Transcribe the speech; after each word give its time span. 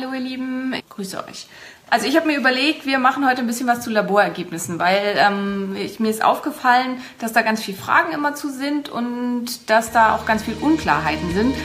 Hallo 0.00 0.12
ihr 0.12 0.20
Lieben, 0.20 0.72
ich 0.74 0.88
grüße 0.88 1.24
euch. 1.26 1.48
Also 1.90 2.06
ich 2.06 2.14
habe 2.14 2.28
mir 2.28 2.38
überlegt, 2.38 2.86
wir 2.86 3.00
machen 3.00 3.28
heute 3.28 3.40
ein 3.40 3.48
bisschen 3.48 3.66
was 3.66 3.80
zu 3.80 3.90
Laborergebnissen, 3.90 4.78
weil 4.78 5.16
ähm, 5.16 5.74
ich, 5.76 5.98
mir 5.98 6.08
ist 6.08 6.22
aufgefallen, 6.22 7.00
dass 7.18 7.32
da 7.32 7.42
ganz 7.42 7.62
viele 7.64 7.76
Fragen 7.78 8.12
immer 8.12 8.36
zu 8.36 8.48
sind 8.48 8.88
und 8.88 9.68
dass 9.68 9.90
da 9.90 10.14
auch 10.14 10.24
ganz 10.24 10.44
viele 10.44 10.58
Unklarheiten 10.58 11.34
sind. 11.34 11.56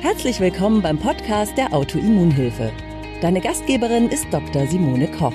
Herzlich 0.00 0.40
willkommen 0.40 0.82
beim 0.82 0.98
Podcast 0.98 1.56
der 1.56 1.72
Autoimmunhilfe. 1.72 2.72
Deine 3.20 3.40
Gastgeberin 3.40 4.08
ist 4.08 4.26
Dr. 4.32 4.66
Simone 4.66 5.06
Koch. 5.06 5.34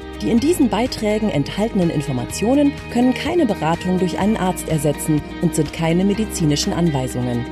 Die 0.21 0.29
in 0.29 0.39
diesen 0.39 0.69
Beiträgen 0.69 1.31
enthaltenen 1.31 1.89
Informationen 1.89 2.71
können 2.93 3.15
keine 3.15 3.47
Beratung 3.47 3.97
durch 3.97 4.19
einen 4.19 4.37
Arzt 4.37 4.69
ersetzen 4.69 5.19
und 5.41 5.55
sind 5.55 5.73
keine 5.73 6.05
medizinischen 6.05 6.73
Anweisungen. 6.73 7.43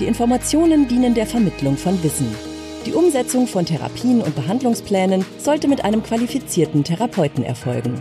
Die 0.00 0.06
Informationen 0.06 0.88
dienen 0.88 1.12
der 1.12 1.26
Vermittlung 1.26 1.76
von 1.76 2.02
Wissen. 2.02 2.34
Die 2.86 2.94
Umsetzung 2.94 3.46
von 3.46 3.66
Therapien 3.66 4.22
und 4.22 4.34
Behandlungsplänen 4.34 5.26
sollte 5.38 5.68
mit 5.68 5.84
einem 5.84 6.02
qualifizierten 6.02 6.82
Therapeuten 6.82 7.44
erfolgen. 7.44 8.00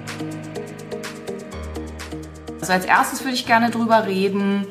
Also 2.62 2.72
als 2.72 2.86
erstes 2.86 3.26
würde 3.26 3.34
ich 3.36 3.46
gerne 3.46 3.72
darüber 3.72 4.08
reden, 4.08 4.68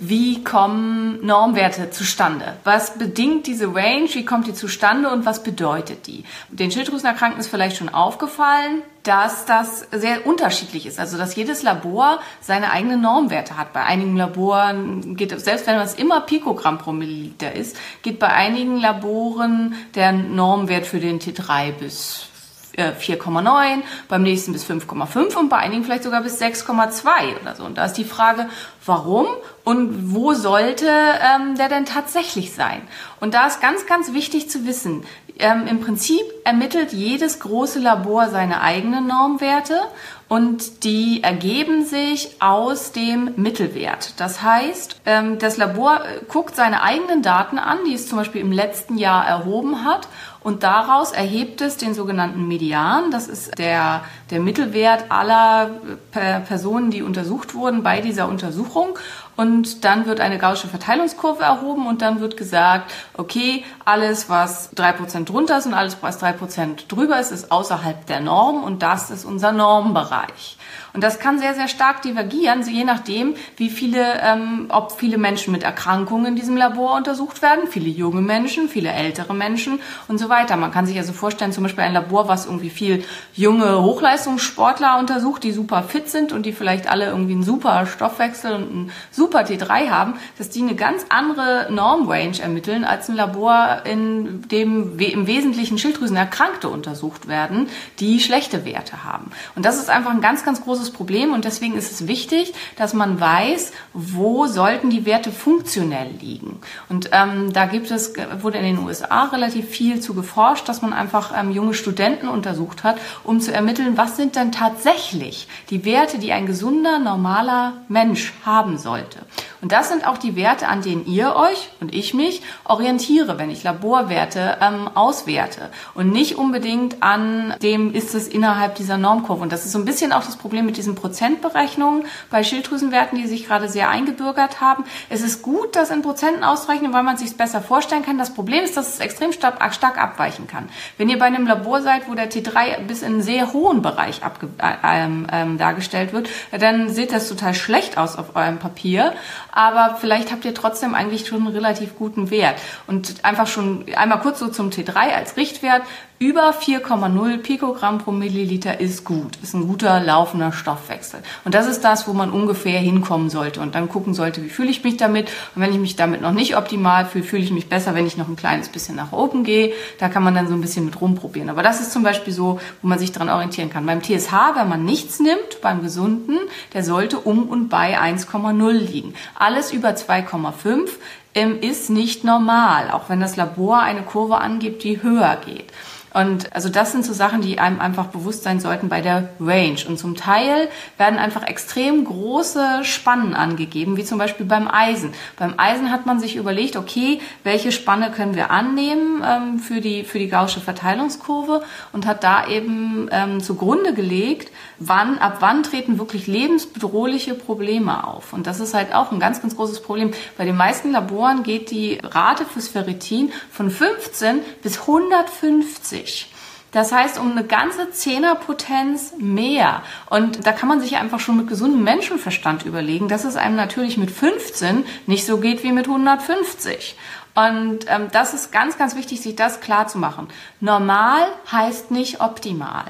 wie 0.00 0.42
kommen 0.42 1.24
Normwerte 1.24 1.90
zustande? 1.90 2.56
Was 2.64 2.98
bedingt 2.98 3.46
diese 3.46 3.74
Range? 3.74 4.08
Wie 4.12 4.24
kommt 4.24 4.46
die 4.46 4.54
zustande 4.54 5.10
und 5.10 5.26
was 5.26 5.42
bedeutet 5.42 6.06
die? 6.06 6.24
Den 6.48 6.70
Schilddrüsenerkrankten 6.70 7.38
ist 7.38 7.50
vielleicht 7.50 7.76
schon 7.76 7.90
aufgefallen, 7.90 8.82
dass 9.02 9.44
das 9.44 9.86
sehr 9.92 10.26
unterschiedlich 10.26 10.86
ist. 10.86 10.98
Also, 10.98 11.18
dass 11.18 11.36
jedes 11.36 11.62
Labor 11.62 12.18
seine 12.40 12.70
eigenen 12.70 13.02
Normwerte 13.02 13.58
hat. 13.58 13.74
Bei 13.74 13.84
einigen 13.84 14.16
Laboren 14.16 15.16
geht, 15.16 15.38
selbst 15.38 15.66
wenn 15.66 15.76
es 15.76 15.94
immer 15.94 16.22
Pikogramm 16.22 16.78
pro 16.78 16.92
Milliliter 16.92 17.54
ist, 17.54 17.76
geht 18.00 18.18
bei 18.18 18.28
einigen 18.28 18.78
Laboren 18.80 19.74
der 19.94 20.12
Normwert 20.12 20.86
für 20.86 21.00
den 21.00 21.20
T3 21.20 21.72
bis 21.72 22.30
4,9, 22.76 23.80
äh, 23.80 23.82
beim 24.08 24.22
nächsten 24.22 24.52
bis 24.52 24.64
5,5 24.64 25.36
und 25.36 25.48
bei 25.48 25.58
einigen 25.58 25.84
vielleicht 25.84 26.04
sogar 26.04 26.22
bis 26.22 26.40
6,2 26.40 27.40
oder 27.40 27.54
so. 27.54 27.64
Und 27.64 27.78
da 27.78 27.84
ist 27.84 27.94
die 27.94 28.04
Frage, 28.04 28.48
warum 28.86 29.26
und 29.64 30.14
wo 30.14 30.32
sollte 30.34 30.86
ähm, 30.88 31.56
der 31.56 31.68
denn 31.68 31.84
tatsächlich 31.84 32.54
sein? 32.54 32.82
Und 33.20 33.34
da 33.34 33.46
ist 33.46 33.60
ganz, 33.60 33.86
ganz 33.86 34.12
wichtig 34.12 34.48
zu 34.48 34.66
wissen, 34.66 35.04
ähm, 35.40 35.66
im 35.66 35.80
Prinzip 35.80 36.22
ermittelt 36.44 36.92
jedes 36.92 37.40
große 37.40 37.78
Labor 37.78 38.28
seine 38.28 38.60
eigenen 38.60 39.06
Normwerte 39.06 39.80
und 40.28 40.84
die 40.84 41.22
ergeben 41.22 41.84
sich 41.84 42.36
aus 42.40 42.92
dem 42.92 43.32
Mittelwert. 43.36 44.20
Das 44.20 44.42
heißt, 44.42 45.00
ähm, 45.06 45.38
das 45.38 45.56
Labor 45.56 46.04
äh, 46.04 46.20
guckt 46.28 46.54
seine 46.54 46.82
eigenen 46.82 47.22
Daten 47.22 47.58
an, 47.58 47.78
die 47.86 47.94
es 47.94 48.08
zum 48.08 48.18
Beispiel 48.18 48.40
im 48.40 48.52
letzten 48.52 48.96
Jahr 48.96 49.26
erhoben 49.26 49.84
hat 49.84 50.08
und 50.42 50.62
daraus 50.62 51.12
erhebt 51.12 51.60
es 51.60 51.76
den 51.76 51.94
sogenannten 51.94 52.46
Median. 52.46 53.10
Das 53.10 53.28
ist 53.28 53.58
der, 53.58 54.04
der 54.30 54.40
Mittelwert 54.40 55.10
aller 55.10 55.70
äh, 56.14 56.40
Personen, 56.40 56.90
die 56.90 57.02
untersucht 57.02 57.54
wurden 57.54 57.82
bei 57.82 58.00
dieser 58.00 58.28
Untersuchung. 58.28 58.98
Und 59.36 59.84
dann 59.84 60.06
wird 60.06 60.20
eine 60.20 60.38
gaussische 60.38 60.68
Verteilungskurve 60.68 61.42
erhoben 61.42 61.86
und 61.86 62.02
dann 62.02 62.20
wird 62.20 62.36
gesagt, 62.36 62.92
okay, 63.14 63.64
alles, 63.84 64.28
was 64.28 64.70
drei 64.72 64.92
Prozent 64.92 65.28
drunter 65.28 65.58
ist 65.58 65.66
und 65.66 65.74
alles, 65.74 65.96
was 66.00 66.18
drei 66.18 66.32
Prozent 66.32 66.90
drüber 66.92 67.18
ist, 67.18 67.30
ist 67.30 67.50
außerhalb 67.50 68.06
der 68.06 68.20
Norm 68.20 68.62
und 68.62 68.82
das 68.82 69.10
ist 69.10 69.24
unser 69.24 69.52
Normbereich. 69.52 70.58
Und 70.92 71.04
das 71.04 71.18
kann 71.18 71.38
sehr, 71.38 71.54
sehr 71.54 71.68
stark 71.68 72.02
divergieren, 72.02 72.62
je 72.66 72.84
nachdem, 72.84 73.34
wie 73.56 73.70
viele, 73.70 74.20
ähm, 74.22 74.66
ob 74.68 74.92
viele 74.92 75.18
Menschen 75.18 75.52
mit 75.52 75.62
Erkrankungen 75.62 76.26
in 76.26 76.36
diesem 76.36 76.56
Labor 76.56 76.96
untersucht 76.96 77.42
werden, 77.42 77.68
viele 77.68 77.88
junge 77.88 78.20
Menschen, 78.20 78.68
viele 78.68 78.90
ältere 78.90 79.34
Menschen 79.34 79.80
und 80.08 80.18
so 80.18 80.28
weiter. 80.28 80.56
Man 80.56 80.72
kann 80.72 80.86
sich 80.86 80.96
also 80.98 81.12
vorstellen, 81.12 81.52
zum 81.52 81.62
Beispiel 81.62 81.84
ein 81.84 81.92
Labor, 81.92 82.28
was 82.28 82.46
irgendwie 82.46 82.70
viel 82.70 83.04
junge 83.34 83.82
Hochleistungssportler 83.82 84.98
untersucht, 84.98 85.44
die 85.44 85.52
super 85.52 85.82
fit 85.82 86.08
sind 86.08 86.32
und 86.32 86.46
die 86.46 86.52
vielleicht 86.52 86.90
alle 86.90 87.06
irgendwie 87.06 87.32
einen 87.32 87.42
super 87.42 87.86
Stoffwechsel 87.86 88.54
und 88.54 88.62
einen 88.62 88.92
super 89.10 89.40
T3 89.40 89.90
haben, 89.90 90.14
dass 90.38 90.50
die 90.50 90.62
eine 90.62 90.74
ganz 90.74 91.06
andere 91.08 91.68
Normrange 91.70 92.40
ermitteln 92.40 92.84
als 92.84 93.08
ein 93.08 93.16
Labor, 93.16 93.82
in 93.84 94.42
dem 94.48 94.98
im 94.98 95.26
Wesentlichen 95.26 95.78
Schilddrüsenerkrankte 95.78 96.68
untersucht 96.68 97.28
werden, 97.28 97.68
die 97.98 98.20
schlechte 98.20 98.64
Werte 98.64 99.04
haben. 99.04 99.30
Und 99.54 99.64
das 99.64 99.78
ist 99.78 99.90
einfach 99.90 100.10
ein 100.10 100.20
ganz, 100.20 100.44
ganz 100.44 100.62
großes 100.62 100.79
großes 100.80 100.92
Problem 100.92 101.32
und 101.32 101.44
deswegen 101.44 101.76
ist 101.76 101.92
es 101.92 102.06
wichtig, 102.06 102.54
dass 102.76 102.94
man 102.94 103.20
weiß, 103.20 103.72
wo 103.92 104.46
sollten 104.46 104.90
die 104.90 105.04
Werte 105.04 105.30
funktionell 105.30 106.10
liegen. 106.20 106.60
Und 106.88 107.10
ähm, 107.12 107.52
da 107.52 107.66
gibt 107.66 107.90
es, 107.90 108.14
wurde 108.40 108.58
in 108.58 108.64
den 108.64 108.78
USA 108.78 109.24
relativ 109.24 109.68
viel 109.68 110.00
zu 110.00 110.14
geforscht, 110.14 110.68
dass 110.68 110.82
man 110.82 110.92
einfach 110.92 111.32
ähm, 111.38 111.50
junge 111.50 111.74
Studenten 111.74 112.28
untersucht 112.28 112.82
hat, 112.82 112.98
um 113.24 113.40
zu 113.40 113.52
ermitteln, 113.52 113.96
was 113.96 114.16
sind 114.16 114.36
denn 114.36 114.52
tatsächlich 114.52 115.48
die 115.68 115.84
Werte, 115.84 116.18
die 116.18 116.32
ein 116.32 116.46
gesunder, 116.46 116.98
normaler 116.98 117.74
Mensch 117.88 118.32
haben 118.44 118.78
sollte. 118.78 119.20
Und 119.62 119.72
das 119.72 119.88
sind 119.88 120.06
auch 120.06 120.16
die 120.16 120.36
Werte, 120.36 120.68
an 120.68 120.82
denen 120.82 121.06
ihr 121.06 121.36
euch 121.36 121.70
und 121.80 121.94
ich 121.94 122.14
mich 122.14 122.42
orientiere, 122.64 123.38
wenn 123.38 123.50
ich 123.50 123.62
Laborwerte 123.62 124.56
ähm, 124.60 124.88
auswerte. 124.94 125.70
Und 125.94 126.12
nicht 126.12 126.36
unbedingt 126.36 127.02
an 127.02 127.54
dem, 127.62 127.92
ist 127.92 128.14
es 128.14 128.26
innerhalb 128.26 128.76
dieser 128.76 128.96
Normkurve. 128.96 129.42
Und 129.42 129.52
das 129.52 129.66
ist 129.66 129.72
so 129.72 129.78
ein 129.78 129.84
bisschen 129.84 130.12
auch 130.12 130.24
das 130.24 130.36
Problem 130.36 130.64
mit 130.64 130.76
diesen 130.78 130.94
Prozentberechnungen 130.94 132.06
bei 132.30 132.42
Schilddrüsenwerten, 132.42 133.18
die 133.18 133.26
sich 133.26 133.46
gerade 133.46 133.68
sehr 133.68 133.90
eingebürgert 133.90 134.60
haben. 134.60 134.84
Es 135.10 135.20
ist 135.22 135.42
gut, 135.42 135.76
das 135.76 135.90
in 135.90 136.02
Prozenten 136.02 136.42
auszurechnen, 136.42 136.92
weil 136.92 137.02
man 137.02 137.18
sich 137.18 137.28
es 137.28 137.36
besser 137.36 137.60
vorstellen 137.60 138.04
kann. 138.04 138.16
Das 138.16 138.32
Problem 138.32 138.64
ist, 138.64 138.76
dass 138.76 138.88
es 138.94 139.00
extrem 139.00 139.32
stark, 139.32 139.60
abweichen 139.60 140.46
kann. 140.46 140.68
Wenn 140.96 141.08
ihr 141.08 141.18
bei 141.18 141.26
einem 141.26 141.46
Labor 141.46 141.82
seid, 141.82 142.08
wo 142.08 142.14
der 142.14 142.30
T3 142.30 142.86
bis 142.86 143.02
in 143.02 143.14
einen 143.14 143.22
sehr 143.22 143.52
hohen 143.52 143.82
Bereich 143.82 144.22
abge, 144.22 144.48
äh, 144.58 144.72
ähm, 144.84 145.26
ähm, 145.32 145.58
dargestellt 145.58 146.12
wird, 146.12 146.28
dann 146.58 146.88
sieht 146.88 147.12
das 147.12 147.28
total 147.28 147.54
schlecht 147.54 147.98
aus 147.98 148.16
auf 148.16 148.36
eurem 148.36 148.58
Papier 148.58 149.14
aber 149.52 149.96
vielleicht 150.00 150.32
habt 150.32 150.44
ihr 150.44 150.54
trotzdem 150.54 150.94
eigentlich 150.94 151.26
schon 151.26 151.46
einen 151.46 151.54
relativ 151.54 151.96
guten 151.96 152.30
Wert. 152.30 152.58
Und 152.86 153.24
einfach 153.24 153.46
schon 153.46 153.84
einmal 153.96 154.20
kurz 154.20 154.38
so 154.38 154.48
zum 154.48 154.70
T3 154.70 154.94
als 154.94 155.36
Richtwert. 155.36 155.82
Über 156.22 156.50
4,0 156.50 157.38
Pikogramm 157.38 157.96
pro 157.96 158.12
Milliliter 158.12 158.78
ist 158.78 159.06
gut, 159.06 159.38
ist 159.42 159.54
ein 159.54 159.66
guter 159.66 160.00
laufender 160.00 160.52
Stoffwechsel. 160.52 161.20
Und 161.46 161.54
das 161.54 161.66
ist 161.66 161.80
das, 161.80 162.06
wo 162.06 162.12
man 162.12 162.30
ungefähr 162.30 162.78
hinkommen 162.78 163.30
sollte 163.30 163.62
und 163.62 163.74
dann 163.74 163.88
gucken 163.88 164.12
sollte, 164.12 164.44
wie 164.44 164.50
fühle 164.50 164.68
ich 164.68 164.84
mich 164.84 164.98
damit. 164.98 165.30
Und 165.54 165.62
wenn 165.62 165.72
ich 165.72 165.78
mich 165.78 165.96
damit 165.96 166.20
noch 166.20 166.32
nicht 166.32 166.58
optimal 166.58 167.06
fühle, 167.06 167.24
fühle 167.24 167.42
ich 167.42 167.52
mich 167.52 167.70
besser, 167.70 167.94
wenn 167.94 168.06
ich 168.06 168.18
noch 168.18 168.28
ein 168.28 168.36
kleines 168.36 168.68
bisschen 168.68 168.96
nach 168.96 169.12
oben 169.12 169.44
gehe. 169.44 169.72
Da 169.98 170.10
kann 170.10 170.22
man 170.22 170.34
dann 170.34 170.46
so 170.46 170.52
ein 170.52 170.60
bisschen 170.60 170.84
mit 170.84 171.00
rumprobieren. 171.00 171.48
Aber 171.48 171.62
das 171.62 171.80
ist 171.80 171.90
zum 171.90 172.02
Beispiel 172.02 172.34
so, 172.34 172.60
wo 172.82 172.88
man 172.88 172.98
sich 172.98 173.12
daran 173.12 173.30
orientieren 173.30 173.70
kann. 173.70 173.86
Beim 173.86 174.02
TSH, 174.02 174.56
wenn 174.56 174.68
man 174.68 174.84
nichts 174.84 175.20
nimmt, 175.20 175.62
beim 175.62 175.80
Gesunden, 175.80 176.36
der 176.74 176.84
sollte 176.84 177.18
um 177.18 177.48
und 177.48 177.70
bei 177.70 177.98
1,0 177.98 178.72
liegen. 178.72 179.14
Alles 179.38 179.72
über 179.72 179.92
2,5 179.92 180.86
ähm, 181.34 181.60
ist 181.62 181.88
nicht 181.88 182.24
normal, 182.24 182.90
auch 182.90 183.08
wenn 183.08 183.20
das 183.20 183.36
Labor 183.36 183.80
eine 183.80 184.02
Kurve 184.02 184.36
angibt, 184.36 184.84
die 184.84 185.02
höher 185.02 185.38
geht. 185.46 185.72
Und 186.12 186.54
also 186.54 186.68
das 186.68 186.92
sind 186.92 187.04
so 187.04 187.12
Sachen, 187.12 187.40
die 187.40 187.58
einem 187.58 187.80
einfach 187.80 188.06
bewusst 188.06 188.42
sein 188.42 188.60
sollten 188.60 188.88
bei 188.88 189.00
der 189.00 189.30
Range. 189.38 189.78
Und 189.86 189.98
zum 189.98 190.16
Teil 190.16 190.68
werden 190.98 191.18
einfach 191.18 191.46
extrem 191.46 192.04
große 192.04 192.84
Spannen 192.84 193.34
angegeben, 193.34 193.96
wie 193.96 194.04
zum 194.04 194.18
Beispiel 194.18 194.46
beim 194.46 194.68
Eisen. 194.68 195.12
Beim 195.38 195.54
Eisen 195.56 195.90
hat 195.90 196.06
man 196.06 196.18
sich 196.18 196.36
überlegt, 196.36 196.76
okay, 196.76 197.20
welche 197.44 197.72
Spanne 197.72 198.10
können 198.10 198.34
wir 198.34 198.50
annehmen 198.50 199.22
ähm, 199.26 199.58
für 199.58 199.80
die 199.80 200.04
für 200.04 200.18
die 200.18 200.28
gaussische 200.28 200.60
Verteilungskurve 200.60 201.62
und 201.92 202.06
hat 202.06 202.24
da 202.24 202.46
eben 202.46 203.08
ähm, 203.12 203.40
zugrunde 203.40 203.94
gelegt, 203.94 204.50
wann 204.80 205.18
ab 205.18 205.36
wann 205.40 205.62
treten 205.62 205.98
wirklich 205.98 206.26
lebensbedrohliche 206.26 207.34
Probleme 207.34 208.06
auf. 208.06 208.32
Und 208.32 208.46
das 208.46 208.58
ist 208.58 208.74
halt 208.74 208.92
auch 208.92 209.12
ein 209.12 209.20
ganz 209.20 209.40
ganz 209.40 209.54
großes 209.54 209.82
Problem. 209.82 210.10
Bei 210.36 210.44
den 210.44 210.56
meisten 210.56 210.90
Laboren 210.90 211.44
geht 211.44 211.70
die 211.70 212.00
Rate 212.02 212.44
fürs 212.44 212.68
Ferritin 212.68 213.32
von 213.50 213.70
15 213.70 214.40
bis 214.62 214.80
150 214.80 215.30
50. 215.40 216.32
Das 216.72 216.92
heißt, 216.92 217.18
um 217.18 217.32
eine 217.32 217.44
ganze 217.44 217.90
Zehnerpotenz 217.90 219.14
mehr. 219.18 219.82
Und 220.08 220.46
da 220.46 220.52
kann 220.52 220.68
man 220.68 220.80
sich 220.80 220.96
einfach 220.96 221.18
schon 221.18 221.36
mit 221.36 221.48
gesundem 221.48 221.82
Menschenverstand 221.82 222.64
überlegen, 222.64 223.08
dass 223.08 223.24
es 223.24 223.34
einem 223.34 223.56
natürlich 223.56 223.96
mit 223.96 224.10
15 224.10 224.84
nicht 225.06 225.26
so 225.26 225.38
geht 225.38 225.64
wie 225.64 225.72
mit 225.72 225.88
150. 225.88 226.96
Und 227.34 227.86
ähm, 227.88 228.08
das 228.12 228.34
ist 228.34 228.52
ganz, 228.52 228.78
ganz 228.78 228.94
wichtig, 228.94 229.20
sich 229.20 229.34
das 229.34 229.60
klar 229.60 229.88
zu 229.88 229.98
machen. 229.98 230.28
Normal 230.60 231.26
heißt 231.50 231.90
nicht 231.90 232.20
optimal. 232.20 232.84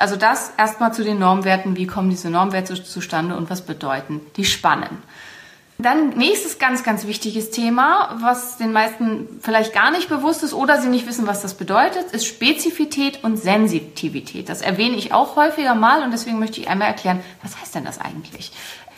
Also 0.00 0.16
das 0.16 0.52
erstmal 0.56 0.94
zu 0.94 1.04
den 1.04 1.18
Normwerten. 1.18 1.76
Wie 1.76 1.86
kommen 1.86 2.08
diese 2.08 2.30
Normwerte 2.30 2.82
zustande 2.82 3.36
und 3.36 3.50
was 3.50 3.60
bedeuten 3.60 4.22
die 4.36 4.46
Spannen? 4.46 5.02
Dann 5.76 6.10
nächstes 6.10 6.58
ganz, 6.58 6.82
ganz 6.82 7.06
wichtiges 7.06 7.50
Thema, 7.50 8.16
was 8.20 8.56
den 8.56 8.72
meisten 8.72 9.28
vielleicht 9.42 9.72
gar 9.72 9.90
nicht 9.90 10.08
bewusst 10.08 10.42
ist 10.42 10.52
oder 10.52 10.80
sie 10.80 10.88
nicht 10.88 11.06
wissen, 11.06 11.26
was 11.26 11.42
das 11.42 11.54
bedeutet, 11.54 12.12
ist 12.12 12.26
Spezifität 12.26 13.24
und 13.24 13.36
Sensitivität. 13.36 14.48
Das 14.48 14.62
erwähne 14.62 14.96
ich 14.96 15.12
auch 15.12 15.36
häufiger 15.36 15.74
mal 15.74 16.02
und 16.02 16.12
deswegen 16.12 16.38
möchte 16.38 16.60
ich 16.60 16.68
einmal 16.68 16.88
erklären, 16.88 17.20
was 17.42 17.58
heißt 17.60 17.74
denn 17.74 17.84
das 17.84 17.98
eigentlich? 18.00 18.52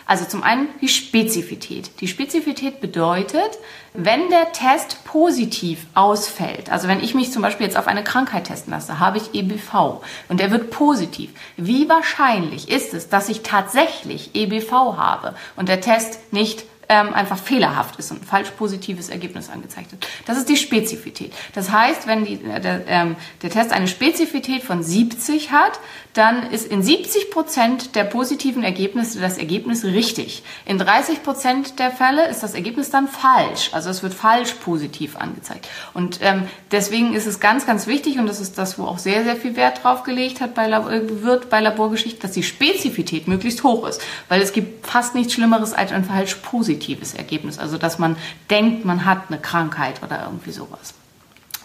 Also 0.06 0.24
zum 0.24 0.42
einen 0.42 0.68
die 0.80 0.88
Spezifität. 0.88 2.00
Die 2.00 2.08
Spezifität 2.08 2.80
bedeutet, 2.80 3.58
wenn 3.94 4.30
der 4.30 4.52
Test 4.52 5.04
positiv 5.04 5.86
ausfällt, 5.94 6.70
also 6.70 6.88
wenn 6.88 7.02
ich 7.02 7.14
mich 7.14 7.30
zum 7.30 7.42
Beispiel 7.42 7.66
jetzt 7.66 7.76
auf 7.76 7.86
eine 7.86 8.02
Krankheit 8.02 8.44
testen 8.44 8.72
lasse, 8.72 8.98
habe 8.98 9.18
ich 9.18 9.34
EBV 9.34 10.02
und 10.28 10.40
der 10.40 10.50
wird 10.50 10.70
positiv. 10.70 11.30
Wie 11.56 11.88
wahrscheinlich 11.88 12.70
ist 12.70 12.94
es, 12.94 13.08
dass 13.08 13.28
ich 13.28 13.42
tatsächlich 13.42 14.34
EBV 14.34 14.96
habe 14.96 15.34
und 15.56 15.68
der 15.68 15.80
Test 15.80 16.32
nicht 16.32 16.64
ähm, 16.92 17.14
einfach 17.14 17.38
fehlerhaft 17.38 17.98
ist 17.98 18.10
und 18.10 18.22
ein 18.22 18.26
falsch 18.26 18.50
positives 18.50 19.08
Ergebnis 19.08 19.48
angezeigt 19.48 19.92
wird. 19.92 20.06
Das 20.26 20.36
ist 20.36 20.48
die 20.48 20.56
Spezifität. 20.56 21.32
Das 21.54 21.70
heißt, 21.70 22.06
wenn 22.06 22.24
die, 22.24 22.34
äh, 22.34 22.60
der, 22.60 22.86
ähm, 22.86 23.16
der 23.40 23.50
Test 23.50 23.72
eine 23.72 23.88
Spezifität 23.88 24.62
von 24.62 24.82
70 24.82 25.52
hat, 25.52 25.80
dann 26.14 26.50
ist 26.50 26.66
in 26.66 26.82
70 26.82 27.30
Prozent 27.30 27.94
der 27.94 28.04
positiven 28.04 28.62
Ergebnisse 28.62 29.18
das 29.20 29.38
Ergebnis 29.38 29.84
richtig. 29.84 30.42
In 30.66 30.78
30 30.78 31.22
Prozent 31.22 31.78
der 31.78 31.90
Fälle 31.90 32.28
ist 32.28 32.42
das 32.42 32.54
Ergebnis 32.54 32.90
dann 32.90 33.08
falsch. 33.08 33.70
Also 33.72 33.88
es 33.88 34.02
wird 34.02 34.12
falsch 34.12 34.52
positiv 34.54 35.16
angezeigt. 35.16 35.68
Und 35.94 36.18
ähm, 36.20 36.48
deswegen 36.70 37.14
ist 37.14 37.26
es 37.26 37.40
ganz, 37.40 37.66
ganz 37.66 37.86
wichtig, 37.86 38.18
und 38.18 38.26
das 38.26 38.40
ist 38.40 38.58
das, 38.58 38.78
wo 38.78 38.84
auch 38.84 38.98
sehr, 38.98 39.24
sehr 39.24 39.36
viel 39.36 39.56
Wert 39.56 39.82
drauf 39.82 40.02
gelegt 40.02 40.40
hat 40.40 40.54
bei, 40.54 40.70
wird 40.70 41.48
bei 41.48 41.60
Laborgeschichten, 41.60 42.20
dass 42.20 42.32
die 42.32 42.42
Spezifität 42.42 43.26
möglichst 43.26 43.62
hoch 43.62 43.86
ist. 43.86 44.02
Weil 44.28 44.42
es 44.42 44.52
gibt 44.52 44.86
fast 44.86 45.14
nichts 45.14 45.32
Schlimmeres 45.32 45.72
als 45.72 45.92
ein 45.92 46.04
falsch 46.04 46.34
positives 46.36 47.14
Ergebnis. 47.14 47.58
Also 47.58 47.78
dass 47.78 47.98
man 47.98 48.16
denkt, 48.50 48.84
man 48.84 49.06
hat 49.06 49.24
eine 49.28 49.40
Krankheit 49.40 50.02
oder 50.02 50.24
irgendwie 50.26 50.52
sowas. 50.52 50.94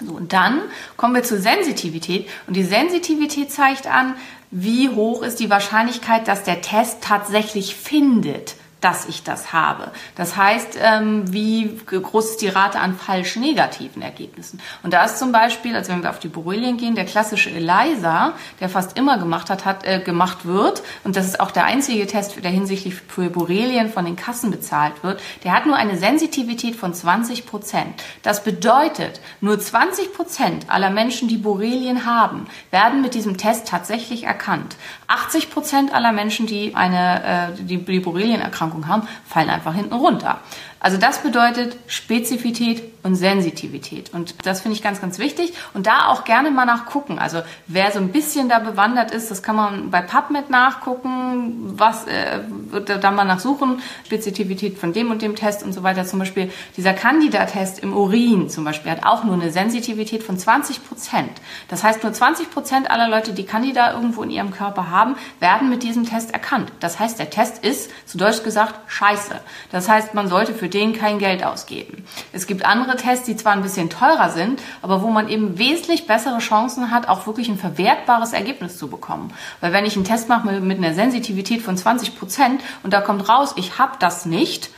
So, 0.05 0.13
und 0.13 0.33
dann 0.33 0.61
kommen 0.95 1.15
wir 1.15 1.23
zur 1.23 1.39
Sensitivität. 1.39 2.27
Und 2.45 2.55
die 2.55 2.63
Sensitivität 2.63 3.51
zeigt 3.51 3.87
an, 3.87 4.15
wie 4.51 4.89
hoch 4.89 5.23
ist 5.23 5.39
die 5.39 5.49
Wahrscheinlichkeit, 5.49 6.27
dass 6.27 6.43
der 6.43 6.61
Test 6.61 7.01
tatsächlich 7.01 7.75
findet, 7.75 8.55
dass 8.81 9.07
ich 9.07 9.23
das 9.23 9.53
habe. 9.53 9.91
Das 10.15 10.37
heißt, 10.37 10.77
ähm, 10.81 11.31
wie 11.33 11.79
groß 11.87 12.31
ist 12.31 12.41
die 12.41 12.47
Rate 12.47 12.79
an 12.79 12.95
falsch 12.95 13.35
negativen 13.35 14.01
Ergebnissen? 14.01 14.61
Und 14.83 14.93
da 14.93 15.03
ist 15.03 15.17
zum 15.17 15.31
Beispiel, 15.31 15.75
also 15.75 15.91
wenn 15.91 16.03
wir 16.03 16.09
auf 16.09 16.19
die 16.19 16.27
Borrelien 16.27 16.77
gehen, 16.77 16.95
der 16.95 17.05
klassische 17.05 17.49
ELISA, 17.49 18.33
der 18.59 18.69
fast 18.69 18.97
immer 18.97 19.17
gemacht 19.17 19.49
hat, 19.49 19.65
hat 19.65 19.85
äh, 19.85 19.99
gemacht 19.99 20.45
wird, 20.45 20.83
und 21.03 21.15
das 21.15 21.25
ist 21.25 21.39
auch 21.39 21.51
der 21.51 21.65
einzige 21.65 22.05
Test, 22.05 22.43
der 22.43 22.51
hinsichtlich 22.51 22.95
für 22.95 23.29
Borrelien 23.29 23.89
von 23.89 24.05
den 24.05 24.15
Kassen 24.15 24.51
bezahlt 24.51 25.03
wird, 25.03 25.21
der 25.43 25.53
hat 25.53 25.65
nur 25.65 25.75
eine 25.75 25.97
Sensitivität 25.97 26.75
von 26.75 26.93
20 26.93 27.45
Prozent. 27.45 28.03
Das 28.21 28.43
bedeutet, 28.43 29.21
nur 29.41 29.59
20 29.59 30.13
Prozent 30.13 30.69
aller 30.69 30.91
Menschen, 30.91 31.27
die 31.27 31.37
Borrelien 31.37 32.05
haben, 32.05 32.45
werden 32.69 33.01
mit 33.01 33.15
diesem 33.15 33.37
Test 33.37 33.67
tatsächlich 33.67 34.23
erkannt. 34.23 34.75
80 35.07 35.49
Prozent 35.49 35.93
aller 35.93 36.11
Menschen, 36.11 36.47
die 36.47 36.75
eine 36.75 37.53
äh, 37.57 37.63
die, 37.63 37.77
Borrelienerkrankung 37.77 38.41
Erkrankung 38.41 38.87
haben, 38.87 39.07
fallen 39.25 39.49
einfach 39.49 39.73
hinten 39.73 39.93
runter. 39.93 40.39
Also 40.79 40.97
das 40.97 41.23
bedeutet 41.23 41.77
Spezifität 41.87 42.96
und 43.07 43.15
Sensitivität. 43.15 44.13
Und 44.13 44.35
das 44.45 44.61
finde 44.61 44.75
ich 44.75 44.83
ganz, 44.83 45.01
ganz 45.01 45.17
wichtig. 45.17 45.53
Und 45.73 45.87
da 45.87 46.07
auch 46.07 46.25
gerne 46.25 46.51
mal 46.51 46.65
nachgucken. 46.65 47.17
Also 47.17 47.41
wer 47.65 47.91
so 47.91 47.99
ein 47.99 48.09
bisschen 48.09 48.49
da 48.49 48.59
bewandert 48.59 49.11
ist, 49.11 49.31
das 49.31 49.41
kann 49.41 49.55
man 49.55 49.89
bei 49.89 50.01
PubMed 50.01 50.49
nachgucken, 50.49 51.73
was 51.77 52.05
äh, 52.05 52.41
da 52.85 53.11
mal 53.11 53.23
nachsuchen, 53.23 53.81
Spezifität 54.05 54.77
von 54.77 54.93
dem 54.93 55.09
und 55.09 55.21
dem 55.21 55.35
Test 55.35 55.63
und 55.63 55.73
so 55.73 55.83
weiter. 55.83 56.05
Zum 56.05 56.19
Beispiel 56.19 56.51
dieser 56.75 56.93
Candida-Test 56.93 57.79
im 57.79 57.95
Urin 57.95 58.49
zum 58.49 58.65
Beispiel 58.65 58.91
hat 58.91 59.05
auch 59.05 59.23
nur 59.23 59.35
eine 59.35 59.51
Sensitivität 59.51 60.21
von 60.21 60.37
20 60.37 60.85
Prozent. 60.85 61.31
Das 61.69 61.83
heißt, 61.83 62.03
nur 62.03 62.11
20 62.11 62.51
Prozent 62.51 62.91
aller 62.91 63.07
Leute, 63.07 63.31
die 63.31 63.45
Candida 63.45 63.93
irgendwo 63.93 64.23
in 64.23 64.29
ihrem 64.29 64.51
Körper 64.51 64.89
haben, 64.89 65.15
werden 65.39 65.69
mit 65.69 65.83
diesem 65.83 66.05
Test 66.05 66.33
erkannt. 66.33 66.73
Das 66.81 66.99
heißt, 66.99 67.17
der 67.19 67.29
Test 67.29 67.63
ist, 67.63 67.89
zu 68.05 68.17
Deutsch 68.17 68.43
gesagt, 68.43 68.91
scheiße. 68.91 69.39
Das 69.71 69.87
heißt, 69.87 70.13
man 70.13 70.27
sollte 70.27 70.53
für 70.53 70.67
den 70.67 70.91
kein 70.91 71.19
Geld 71.19 71.45
ausgeben. 71.45 72.03
Es 72.33 72.47
gibt 72.47 72.65
andere 72.65 72.96
Tests, 72.97 73.25
die 73.25 73.35
zwar 73.35 73.53
ein 73.53 73.61
bisschen 73.61 73.89
teurer 73.89 74.29
sind, 74.29 74.61
aber 74.81 75.01
wo 75.01 75.07
man 75.07 75.29
eben 75.29 75.57
wesentlich 75.57 76.07
bessere 76.07 76.39
Chancen 76.39 76.91
hat, 76.91 77.07
auch 77.07 77.27
wirklich 77.27 77.49
ein 77.49 77.57
verwertbares 77.57 78.33
Ergebnis 78.33 78.77
zu 78.77 78.89
bekommen. 78.89 79.33
Weil 79.61 79.73
wenn 79.73 79.85
ich 79.85 79.95
einen 79.95 80.05
Test 80.05 80.27
mache 80.29 80.59
mit 80.59 80.77
einer 80.77 80.93
Sensitivität 80.93 81.61
von 81.61 81.77
20 81.77 82.17
Prozent 82.17 82.61
und 82.83 82.93
da 82.93 83.01
kommt 83.01 83.29
raus, 83.29 83.53
ich 83.55 83.77
habe 83.77 83.93
das 83.99 84.25
nicht, 84.25 84.69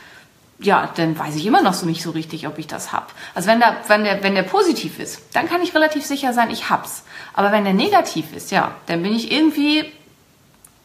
ja, 0.60 0.90
dann 0.94 1.18
weiß 1.18 1.36
ich 1.36 1.46
immer 1.46 1.62
noch 1.62 1.74
so 1.74 1.86
nicht 1.86 2.02
so 2.02 2.10
richtig, 2.10 2.46
ob 2.46 2.58
ich 2.58 2.66
das 2.66 2.92
hab. 2.92 3.12
Also 3.34 3.48
wenn 3.48 3.60
der, 3.60 3.76
wenn 3.88 4.04
der, 4.04 4.22
wenn 4.22 4.34
der 4.34 4.42
positiv 4.42 4.98
ist, 4.98 5.22
dann 5.32 5.48
kann 5.48 5.62
ich 5.62 5.74
relativ 5.74 6.04
sicher 6.04 6.32
sein, 6.32 6.50
ich 6.50 6.68
hab's. 6.68 7.04
Aber 7.32 7.50
wenn 7.50 7.64
der 7.64 7.72
negativ 7.72 8.34
ist, 8.34 8.50
ja, 8.50 8.72
dann 8.86 9.02
bin 9.02 9.14
ich 9.14 9.32
irgendwie 9.32 9.90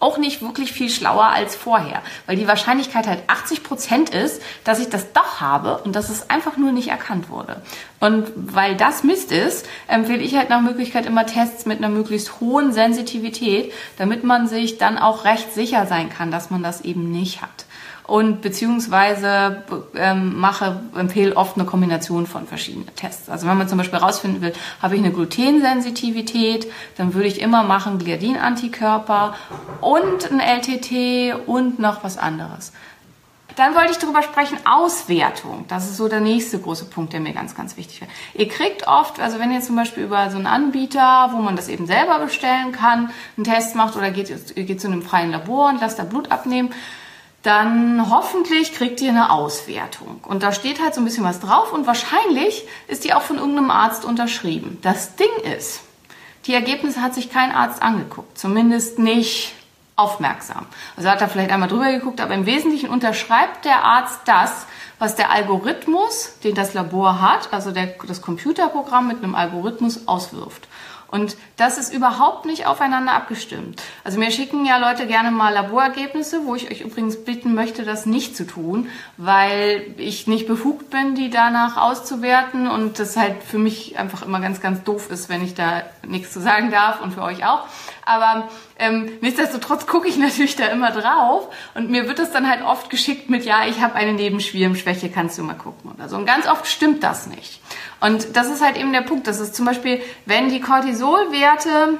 auch 0.05 0.19
nicht 0.19 0.43
wirklich 0.43 0.71
viel 0.71 0.89
schlauer 0.89 1.25
als 1.25 1.55
vorher, 1.55 2.03
weil 2.27 2.35
die 2.35 2.47
Wahrscheinlichkeit 2.47 3.07
halt 3.07 3.23
80 3.25 3.63
Prozent 3.63 4.09
ist, 4.11 4.39
dass 4.63 4.79
ich 4.79 4.89
das 4.89 5.13
doch 5.13 5.41
habe 5.41 5.79
und 5.79 5.95
dass 5.95 6.09
es 6.09 6.29
einfach 6.29 6.57
nur 6.57 6.71
nicht 6.71 6.89
erkannt 6.89 7.29
wurde. 7.29 7.61
Und 7.99 8.31
weil 8.35 8.75
das 8.75 9.03
Mist 9.03 9.31
ist, 9.31 9.65
empfehle 9.87 10.21
ich 10.21 10.35
halt 10.35 10.49
nach 10.49 10.61
Möglichkeit 10.61 11.07
immer 11.07 11.25
Tests 11.25 11.65
mit 11.65 11.79
einer 11.79 11.89
möglichst 11.89 12.39
hohen 12.39 12.71
Sensitivität, 12.71 13.73
damit 13.97 14.23
man 14.23 14.47
sich 14.47 14.77
dann 14.77 14.99
auch 14.99 15.25
recht 15.25 15.53
sicher 15.55 15.87
sein 15.87 16.09
kann, 16.09 16.29
dass 16.29 16.51
man 16.51 16.61
das 16.61 16.81
eben 16.81 17.11
nicht 17.11 17.41
hat 17.41 17.65
und 18.07 18.41
beziehungsweise 18.41 19.63
ähm, 19.95 20.37
mache, 20.37 20.79
empfehle 20.95 21.35
oft 21.35 21.57
eine 21.57 21.65
Kombination 21.65 22.27
von 22.27 22.47
verschiedenen 22.47 22.93
Tests. 22.95 23.29
Also 23.29 23.47
wenn 23.47 23.57
man 23.57 23.67
zum 23.67 23.77
Beispiel 23.77 23.99
herausfinden 23.99 24.41
will, 24.41 24.53
habe 24.81 24.95
ich 24.95 25.01
eine 25.01 25.11
Glutensensitivität, 25.11 26.71
dann 26.97 27.13
würde 27.13 27.27
ich 27.27 27.41
immer 27.41 27.63
machen 27.63 27.97
Gliadin-Antikörper 27.97 29.35
und 29.81 30.31
ein 30.31 30.39
LTT 30.39 31.47
und 31.47 31.79
noch 31.79 32.03
was 32.03 32.17
anderes. 32.17 32.71
Dann 33.55 33.73
wollte 33.73 33.91
ich 33.91 33.97
darüber 33.97 34.21
sprechen, 34.21 34.57
Auswertung. 34.65 35.63
Das 35.69 35.85
ist 35.85 35.95
so 35.95 36.09
der 36.09 36.19
nächste 36.19 36.59
große 36.59 36.85
Punkt, 36.85 37.13
der 37.13 37.21
mir 37.21 37.31
ganz, 37.31 37.55
ganz 37.55 37.77
wichtig 37.77 38.01
wäre. 38.01 38.11
Ihr 38.33 38.49
kriegt 38.49 38.85
oft, 38.85 39.19
also 39.21 39.39
wenn 39.39 39.51
ihr 39.51 39.61
zum 39.61 39.77
Beispiel 39.77 40.03
über 40.03 40.29
so 40.29 40.35
einen 40.35 40.47
Anbieter, 40.47 41.29
wo 41.31 41.37
man 41.37 41.55
das 41.55 41.69
eben 41.69 41.87
selber 41.87 42.19
bestellen 42.19 42.73
kann, 42.73 43.11
einen 43.37 43.45
Test 43.45 43.75
macht 43.75 43.95
oder 43.95 44.11
geht, 44.11 44.55
geht 44.55 44.81
zu 44.81 44.87
einem 44.87 45.01
freien 45.01 45.31
Labor 45.31 45.69
und 45.69 45.79
lasst 45.79 45.99
da 45.99 46.03
Blut 46.03 46.31
abnehmen, 46.31 46.73
dann 47.45 48.09
hoffentlich 48.09 48.73
kriegt 48.73 49.01
ihr 49.01 49.09
eine 49.09 49.31
Auswertung. 49.31 50.19
Und 50.23 50.41
da 50.41 50.51
steht 50.51 50.81
halt 50.81 50.95
so 50.95 51.01
ein 51.01 51.05
bisschen 51.05 51.23
was 51.23 51.39
drauf 51.39 51.71
und 51.73 51.85
wahrscheinlich 51.85 52.67
ist 52.87 53.03
die 53.03 53.13
auch 53.13 53.21
von 53.21 53.37
irgendeinem 53.37 53.71
Arzt 53.71 54.05
unterschrieben. 54.05 54.79
Das 54.81 55.15
Ding 55.15 55.29
ist, 55.55 55.81
die 56.45 56.53
Ergebnisse 56.53 57.01
hat 57.01 57.13
sich 57.13 57.29
kein 57.29 57.51
Arzt 57.51 57.81
angeguckt, 57.81 58.37
zumindest 58.37 58.99
nicht 58.99 59.53
aufmerksam. 59.95 60.65
Also 60.97 61.09
hat 61.09 61.21
er 61.21 61.29
vielleicht 61.29 61.51
einmal 61.51 61.69
drüber 61.69 61.91
geguckt, 61.91 62.19
aber 62.19 62.33
im 62.33 62.45
Wesentlichen 62.45 62.89
unterschreibt 62.89 63.63
der 63.63 63.83
Arzt 63.83 64.21
das, 64.25 64.65
was 64.99 65.15
der 65.15 65.31
Algorithmus, 65.31 66.39
den 66.43 66.55
das 66.55 66.73
Labor 66.73 67.21
hat, 67.21 67.53
also 67.53 67.71
der, 67.71 67.95
das 68.07 68.21
Computerprogramm 68.21 69.07
mit 69.07 69.23
einem 69.23 69.35
Algorithmus 69.35 70.07
auswirft. 70.07 70.67
Und 71.15 71.37
das 71.55 71.77
ist 71.77 71.93
überhaupt 71.93 72.45
nicht 72.45 72.67
aufeinander 72.67 73.13
abgestimmt. 73.13 73.81
Also 74.03 74.19
mir 74.19 74.31
schicken 74.31 74.65
ja 74.65 74.77
Leute 74.77 75.07
gerne 75.07 75.31
mal 75.31 75.53
Laborergebnisse, 75.53 76.45
wo 76.45 76.55
ich 76.55 76.69
euch 76.69 76.81
übrigens 76.81 77.23
bitten 77.23 77.55
möchte, 77.55 77.83
das 77.83 78.05
nicht 78.05 78.35
zu 78.35 78.45
tun, 78.45 78.89
weil 79.15 79.95
ich 79.95 80.27
nicht 80.27 80.45
befugt 80.45 80.89
bin, 80.89 81.15
die 81.15 81.29
danach 81.29 81.77
auszuwerten 81.77 82.67
und 82.67 82.99
das 82.99 83.15
halt 83.15 83.41
für 83.43 83.57
mich 83.57 83.97
einfach 83.97 84.23
immer 84.23 84.41
ganz, 84.41 84.59
ganz 84.59 84.83
doof 84.83 85.09
ist, 85.09 85.29
wenn 85.29 85.41
ich 85.41 85.53
da 85.53 85.83
nichts 86.05 86.33
zu 86.33 86.41
sagen 86.41 86.69
darf 86.69 87.01
und 87.01 87.13
für 87.13 87.21
euch 87.21 87.45
auch. 87.45 87.61
Aber 88.05 88.49
ähm, 88.77 89.09
nichtsdestotrotz 89.21 89.87
gucke 89.87 90.07
ich 90.07 90.17
natürlich 90.17 90.55
da 90.55 90.67
immer 90.67 90.91
drauf 90.91 91.47
und 91.73 91.89
mir 91.89 92.07
wird 92.07 92.19
es 92.19 92.31
dann 92.31 92.49
halt 92.49 92.63
oft 92.63 92.89
geschickt 92.89 93.29
mit, 93.29 93.45
ja, 93.45 93.65
ich 93.67 93.81
habe 93.81 93.95
eine 93.95 94.13
Nebenschwirmschwäche, 94.13 95.09
kannst 95.09 95.37
du 95.37 95.43
mal 95.43 95.55
gucken 95.55 95.91
oder 95.91 96.09
so. 96.09 96.17
Und 96.17 96.25
ganz 96.25 96.47
oft 96.47 96.67
stimmt 96.67 97.03
das 97.03 97.27
nicht. 97.27 97.61
Und 98.01 98.35
das 98.35 98.49
ist 98.49 98.63
halt 98.63 98.77
eben 98.77 98.91
der 98.93 99.01
Punkt. 99.01 99.27
Das 99.27 99.39
ist 99.39 99.55
zum 99.55 99.65
Beispiel, 99.65 100.01
wenn 100.25 100.49
die 100.49 100.59
Cortisolwerte 100.59 101.99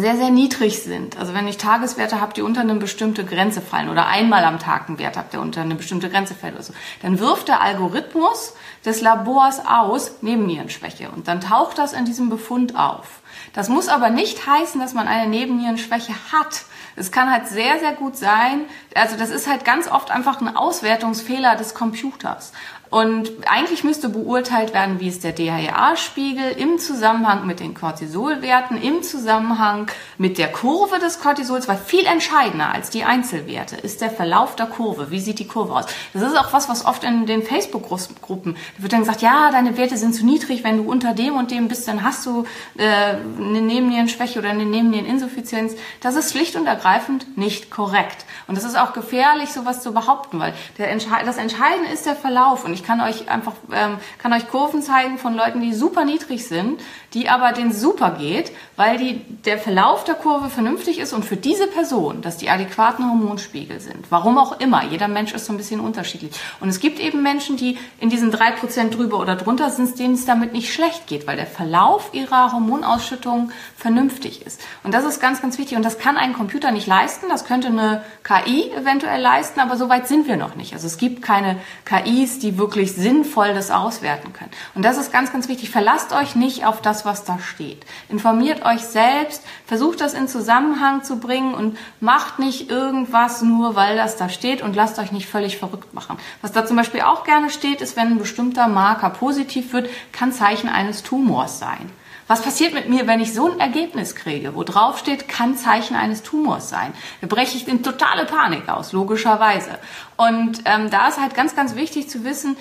sehr, 0.00 0.16
sehr 0.16 0.30
niedrig 0.30 0.82
sind. 0.82 1.18
Also 1.18 1.32
wenn 1.32 1.48
ich 1.48 1.56
Tageswerte 1.56 2.20
habe, 2.20 2.34
die 2.34 2.42
unter 2.42 2.60
eine 2.60 2.74
bestimmte 2.74 3.24
Grenze 3.24 3.60
fallen 3.60 3.88
oder 3.88 4.06
einmal 4.06 4.44
am 4.44 4.58
Tag 4.58 4.88
einen 4.88 4.98
Wert 4.98 5.16
habe, 5.16 5.28
der 5.32 5.40
unter 5.40 5.62
eine 5.62 5.74
bestimmte 5.74 6.10
Grenze 6.10 6.34
fällt 6.34 6.54
oder 6.54 6.62
so, 6.62 6.74
dann 7.02 7.18
wirft 7.18 7.48
der 7.48 7.62
Algorithmus 7.62 8.54
des 8.84 9.00
Labors 9.00 9.62
aus 9.66 10.16
Nebennierenschwäche 10.20 11.08
und 11.10 11.28
dann 11.28 11.40
taucht 11.40 11.78
das 11.78 11.92
in 11.92 12.04
diesem 12.04 12.28
Befund 12.28 12.76
auf. 12.76 13.20
Das 13.56 13.70
muss 13.70 13.88
aber 13.88 14.10
nicht 14.10 14.46
heißen, 14.46 14.78
dass 14.78 14.92
man 14.92 15.08
eine 15.08 15.30
Nebennierenschwäche 15.30 16.12
hat. 16.30 16.66
Es 16.94 17.10
kann 17.10 17.32
halt 17.32 17.48
sehr, 17.48 17.78
sehr 17.78 17.92
gut 17.92 18.14
sein, 18.14 18.66
also 18.94 19.16
das 19.16 19.30
ist 19.30 19.46
halt 19.46 19.64
ganz 19.64 19.88
oft 19.88 20.10
einfach 20.10 20.42
ein 20.42 20.54
Auswertungsfehler 20.54 21.56
des 21.56 21.74
Computers. 21.74 22.52
Und 22.90 23.30
eigentlich 23.48 23.82
müsste 23.84 24.08
beurteilt 24.08 24.72
werden, 24.72 25.00
wie 25.00 25.08
ist 25.08 25.24
der 25.24 25.32
DHEA-Spiegel 25.32 26.52
im 26.52 26.78
Zusammenhang 26.78 27.46
mit 27.46 27.60
den 27.60 27.74
Cortisolwerten, 27.74 28.80
im 28.80 29.02
Zusammenhang 29.02 29.90
mit 30.18 30.38
der 30.38 30.52
Kurve 30.52 30.98
des 30.98 31.20
Cortisols, 31.20 31.66
weil 31.68 31.78
viel 31.78 32.06
entscheidender 32.06 32.72
als 32.72 32.90
die 32.90 33.04
Einzelwerte 33.04 33.76
ist 33.76 34.00
der 34.00 34.10
Verlauf 34.10 34.56
der 34.56 34.66
Kurve. 34.66 35.10
Wie 35.10 35.20
sieht 35.20 35.38
die 35.38 35.48
Kurve 35.48 35.74
aus? 35.74 35.86
Das 36.12 36.22
ist 36.22 36.38
auch 36.38 36.52
was, 36.52 36.68
was 36.68 36.84
oft 36.84 37.02
in 37.02 37.26
den 37.26 37.42
Facebook-Gruppen 37.42 38.56
wird 38.78 38.92
dann 38.92 39.00
gesagt, 39.00 39.22
ja, 39.22 39.50
deine 39.50 39.76
Werte 39.76 39.96
sind 39.96 40.14
zu 40.14 40.24
niedrig, 40.24 40.62
wenn 40.62 40.76
du 40.76 40.90
unter 40.90 41.12
dem 41.12 41.36
und 41.36 41.50
dem 41.50 41.68
bist, 41.68 41.88
dann 41.88 42.04
hast 42.04 42.24
du 42.26 42.44
äh, 42.76 42.84
eine 42.84 43.60
Nebennierenschwäche 43.60 44.38
oder 44.38 44.50
eine 44.50 44.64
Nebenniereninsuffizienz. 44.64 45.74
Das 46.00 46.14
ist 46.14 46.30
schlicht 46.30 46.56
und 46.56 46.66
ergreifend 46.66 47.36
nicht 47.36 47.70
korrekt. 47.70 48.24
Und 48.46 48.56
das 48.56 48.64
ist 48.64 48.78
auch 48.78 48.92
gefährlich, 48.92 49.50
sowas 49.50 49.82
zu 49.82 49.92
behaupten, 49.92 50.38
weil 50.38 50.54
der 50.78 50.94
das 51.24 51.36
Entscheidende 51.36 51.90
ist 51.92 52.06
der 52.06 52.14
Verlauf. 52.14 52.64
Und 52.64 52.75
ich 52.76 52.84
kann 52.84 53.00
euch 53.00 53.28
einfach, 53.28 53.54
ähm, 53.72 53.96
kann 54.18 54.32
euch 54.32 54.48
Kurven 54.48 54.82
zeigen 54.82 55.18
von 55.18 55.34
Leuten, 55.34 55.60
die 55.60 55.72
super 55.72 56.04
niedrig 56.04 56.46
sind, 56.46 56.80
die 57.16 57.30
aber 57.30 57.52
den 57.52 57.72
super 57.72 58.10
geht, 58.10 58.52
weil 58.76 58.98
die, 58.98 59.24
der 59.46 59.56
Verlauf 59.56 60.04
der 60.04 60.16
Kurve 60.16 60.50
vernünftig 60.50 60.98
ist 60.98 61.14
und 61.14 61.24
für 61.24 61.38
diese 61.38 61.66
Person, 61.66 62.20
dass 62.20 62.36
die 62.36 62.50
adäquaten 62.50 63.08
Hormonspiegel 63.08 63.80
sind. 63.80 64.10
Warum 64.10 64.36
auch 64.36 64.60
immer. 64.60 64.84
Jeder 64.84 65.08
Mensch 65.08 65.32
ist 65.32 65.46
so 65.46 65.54
ein 65.54 65.56
bisschen 65.56 65.80
unterschiedlich. 65.80 66.32
Und 66.60 66.68
es 66.68 66.78
gibt 66.78 67.00
eben 67.00 67.22
Menschen, 67.22 67.56
die 67.56 67.78
in 68.00 68.10
diesen 68.10 68.30
drei 68.30 68.50
Prozent 68.50 68.98
drüber 68.98 69.18
oder 69.18 69.34
drunter 69.34 69.70
sind, 69.70 69.98
denen 69.98 70.12
es 70.12 70.26
damit 70.26 70.52
nicht 70.52 70.74
schlecht 70.74 71.06
geht, 71.06 71.26
weil 71.26 71.36
der 71.36 71.46
Verlauf 71.46 72.10
ihrer 72.12 72.52
Hormonausschüttung 72.52 73.50
vernünftig 73.78 74.44
ist. 74.44 74.60
Und 74.84 74.92
das 74.92 75.06
ist 75.06 75.18
ganz, 75.18 75.40
ganz 75.40 75.56
wichtig. 75.56 75.78
Und 75.78 75.86
das 75.86 75.98
kann 75.98 76.18
ein 76.18 76.34
Computer 76.34 76.70
nicht 76.70 76.86
leisten. 76.86 77.30
Das 77.30 77.46
könnte 77.46 77.68
eine 77.68 78.02
KI 78.24 78.70
eventuell 78.72 79.22
leisten, 79.22 79.60
aber 79.60 79.78
so 79.78 79.88
weit 79.88 80.06
sind 80.06 80.28
wir 80.28 80.36
noch 80.36 80.54
nicht. 80.54 80.74
Also 80.74 80.86
es 80.86 80.98
gibt 80.98 81.22
keine 81.22 81.56
KIs, 81.86 82.40
die 82.40 82.58
wirklich 82.58 82.92
sinnvoll 82.92 83.54
das 83.54 83.70
auswerten 83.70 84.34
können. 84.34 84.50
Und 84.74 84.84
das 84.84 84.98
ist 84.98 85.12
ganz, 85.12 85.32
ganz 85.32 85.48
wichtig. 85.48 85.70
Verlasst 85.70 86.12
euch 86.12 86.34
nicht 86.34 86.66
auf 86.66 86.82
das, 86.82 87.05
was 87.06 87.24
da 87.24 87.38
steht. 87.38 87.86
Informiert 88.10 88.64
euch 88.66 88.82
selbst, 88.82 89.42
versucht 89.64 90.00
das 90.02 90.12
in 90.12 90.28
Zusammenhang 90.28 91.04
zu 91.04 91.18
bringen 91.18 91.54
und 91.54 91.78
macht 92.00 92.38
nicht 92.38 92.70
irgendwas 92.70 93.40
nur, 93.40 93.74
weil 93.76 93.96
das 93.96 94.16
da 94.16 94.28
steht 94.28 94.60
und 94.60 94.76
lasst 94.76 94.98
euch 94.98 95.12
nicht 95.12 95.28
völlig 95.28 95.56
verrückt 95.56 95.94
machen. 95.94 96.18
Was 96.42 96.52
da 96.52 96.66
zum 96.66 96.76
Beispiel 96.76 97.00
auch 97.00 97.24
gerne 97.24 97.48
steht, 97.48 97.80
ist, 97.80 97.96
wenn 97.96 98.08
ein 98.08 98.18
bestimmter 98.18 98.68
Marker 98.68 99.10
positiv 99.10 99.72
wird, 99.72 99.88
kann 100.12 100.32
Zeichen 100.32 100.68
eines 100.68 101.02
Tumors 101.02 101.58
sein. 101.58 101.90
Was 102.28 102.42
passiert 102.42 102.74
mit 102.74 102.88
mir, 102.88 103.06
wenn 103.06 103.20
ich 103.20 103.32
so 103.32 103.48
ein 103.48 103.60
Ergebnis 103.60 104.16
kriege, 104.16 104.56
wo 104.56 104.64
drauf 104.64 104.98
steht, 104.98 105.28
kann 105.28 105.56
Zeichen 105.56 105.94
eines 105.94 106.24
Tumors 106.24 106.68
sein? 106.68 106.92
Da 107.20 107.28
breche 107.28 107.56
ich 107.56 107.68
in 107.68 107.84
totale 107.84 108.24
Panik 108.24 108.68
aus, 108.68 108.92
logischerweise. 108.92 109.78
Und 110.16 110.62
ähm, 110.64 110.90
da 110.90 111.06
ist 111.06 111.20
halt 111.20 111.34
ganz, 111.34 111.54
ganz 111.54 111.76
wichtig 111.76 112.08
zu 112.08 112.24
wissen, 112.24 112.56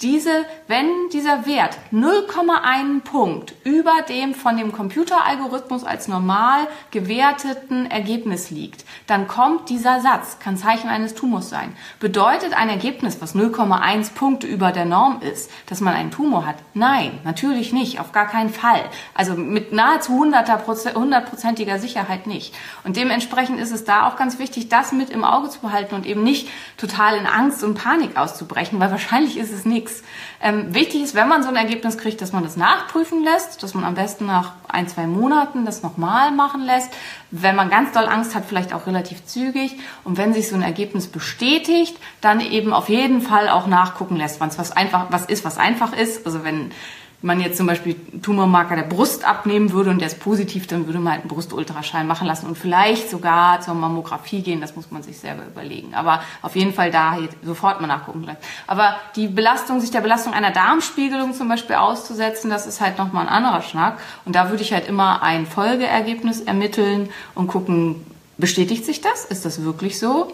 diese, 0.00 0.44
wenn 0.68 0.86
dieser 1.12 1.44
Wert 1.44 1.76
0,1 1.92 3.00
Punkt 3.00 3.54
über 3.64 4.02
dem 4.08 4.32
von 4.34 4.56
dem 4.56 4.70
Computeralgorithmus 4.70 5.82
als 5.82 6.06
normal 6.06 6.68
gewerteten 6.92 7.90
Ergebnis 7.90 8.50
liegt, 8.50 8.84
dann 9.08 9.26
kommt 9.26 9.68
dieser 9.70 10.00
Satz, 10.00 10.38
kann 10.38 10.56
Zeichen 10.56 10.88
eines 10.88 11.16
Tumors 11.16 11.50
sein. 11.50 11.74
Bedeutet 11.98 12.56
ein 12.56 12.68
Ergebnis, 12.68 13.20
was 13.20 13.34
0,1 13.34 14.14
Punkte 14.14 14.46
über 14.46 14.70
der 14.70 14.84
Norm 14.84 15.20
ist, 15.20 15.50
dass 15.66 15.80
man 15.80 15.94
einen 15.94 16.12
Tumor 16.12 16.46
hat? 16.46 16.56
Nein, 16.74 17.18
natürlich 17.24 17.72
nicht, 17.72 17.98
auf 17.98 18.12
gar 18.12 18.28
keinen 18.28 18.50
Fall. 18.50 18.82
Also 19.14 19.34
mit 19.34 19.72
nahezu 19.72 20.12
hundertprozentiger 20.12 21.80
Sicherheit 21.80 22.28
nicht. 22.28 22.54
Und 22.84 22.96
dementsprechend 22.96 23.58
ist 23.58 23.72
es 23.72 23.84
da 23.84 24.06
auch 24.06 24.16
ganz 24.16 24.38
wichtig, 24.38 24.68
das 24.68 24.92
mit 24.92 25.10
im 25.10 25.24
Auge 25.24 25.48
zu 25.48 25.58
behalten 25.58 25.96
und 25.96 26.06
eben 26.06 26.22
nicht 26.22 26.48
total 26.76 27.16
in 27.16 27.26
Angst 27.26 27.64
und 27.64 27.74
Panik 27.74 28.16
auszubrechen, 28.16 28.78
weil 28.78 28.92
wahrscheinlich 28.92 29.36
ist 29.36 29.52
es 29.52 29.64
nichts 29.64 29.87
nichts. 29.88 30.02
Ähm, 30.40 30.74
wichtig 30.74 31.02
ist, 31.02 31.14
wenn 31.14 31.28
man 31.28 31.42
so 31.42 31.48
ein 31.48 31.56
Ergebnis 31.56 31.98
kriegt, 31.98 32.20
dass 32.20 32.32
man 32.32 32.44
das 32.44 32.56
nachprüfen 32.56 33.24
lässt, 33.24 33.62
dass 33.62 33.74
man 33.74 33.84
am 33.84 33.94
besten 33.94 34.26
nach 34.26 34.52
ein, 34.68 34.88
zwei 34.88 35.06
Monaten 35.06 35.64
das 35.64 35.82
nochmal 35.82 36.30
machen 36.30 36.64
lässt. 36.64 36.90
Wenn 37.30 37.56
man 37.56 37.70
ganz 37.70 37.92
doll 37.92 38.06
Angst 38.06 38.34
hat, 38.34 38.44
vielleicht 38.46 38.72
auch 38.72 38.86
relativ 38.86 39.24
zügig. 39.24 39.76
Und 40.04 40.16
wenn 40.16 40.32
sich 40.32 40.48
so 40.48 40.54
ein 40.54 40.62
Ergebnis 40.62 41.08
bestätigt, 41.08 41.96
dann 42.20 42.40
eben 42.40 42.72
auf 42.72 42.88
jeden 42.88 43.20
Fall 43.20 43.48
auch 43.48 43.66
nachgucken 43.66 44.16
lässt, 44.16 44.40
wann 44.40 44.48
es 44.48 44.58
was 44.58 44.72
einfach, 44.72 45.06
was 45.10 45.26
ist, 45.26 45.44
was 45.44 45.58
einfach 45.58 45.92
ist. 45.92 46.24
Also 46.24 46.44
wenn 46.44 46.70
man 47.20 47.40
jetzt 47.40 47.56
zum 47.56 47.66
Beispiel 47.66 47.96
Tumormarker 48.22 48.76
der 48.76 48.84
Brust 48.84 49.24
abnehmen 49.24 49.72
würde 49.72 49.90
und 49.90 49.98
der 49.98 50.06
ist 50.06 50.20
positiv, 50.20 50.68
dann 50.68 50.86
würde 50.86 51.00
man 51.00 51.14
halt 51.14 51.22
einen 51.22 51.28
Brustultraschall 51.28 52.04
machen 52.04 52.28
lassen 52.28 52.46
und 52.46 52.56
vielleicht 52.56 53.10
sogar 53.10 53.60
zur 53.60 53.74
Mammographie 53.74 54.42
gehen. 54.42 54.60
Das 54.60 54.76
muss 54.76 54.92
man 54.92 55.02
sich 55.02 55.18
selber 55.18 55.44
überlegen. 55.44 55.94
Aber 55.94 56.22
auf 56.42 56.54
jeden 56.54 56.72
Fall 56.72 56.92
da 56.92 57.18
sofort 57.42 57.80
mal 57.80 57.88
nachgucken. 57.88 58.28
Aber 58.68 58.96
die 59.16 59.26
Belastung, 59.26 59.80
sich 59.80 59.90
der 59.90 60.00
Belastung 60.00 60.32
einer 60.32 60.52
Darmspiegelung 60.52 61.34
zum 61.34 61.48
Beispiel 61.48 61.76
auszusetzen, 61.76 62.50
das 62.50 62.66
ist 62.66 62.80
halt 62.80 62.98
nochmal 62.98 63.26
ein 63.26 63.32
anderer 63.32 63.62
Schnack. 63.62 63.98
Und 64.24 64.36
da 64.36 64.50
würde 64.50 64.62
ich 64.62 64.72
halt 64.72 64.86
immer 64.86 65.22
ein 65.22 65.46
Folgeergebnis 65.46 66.40
ermitteln 66.40 67.08
und 67.34 67.48
gucken, 67.48 68.06
bestätigt 68.36 68.84
sich 68.84 69.00
das? 69.00 69.24
Ist 69.24 69.44
das 69.44 69.64
wirklich 69.64 69.98
so? 69.98 70.32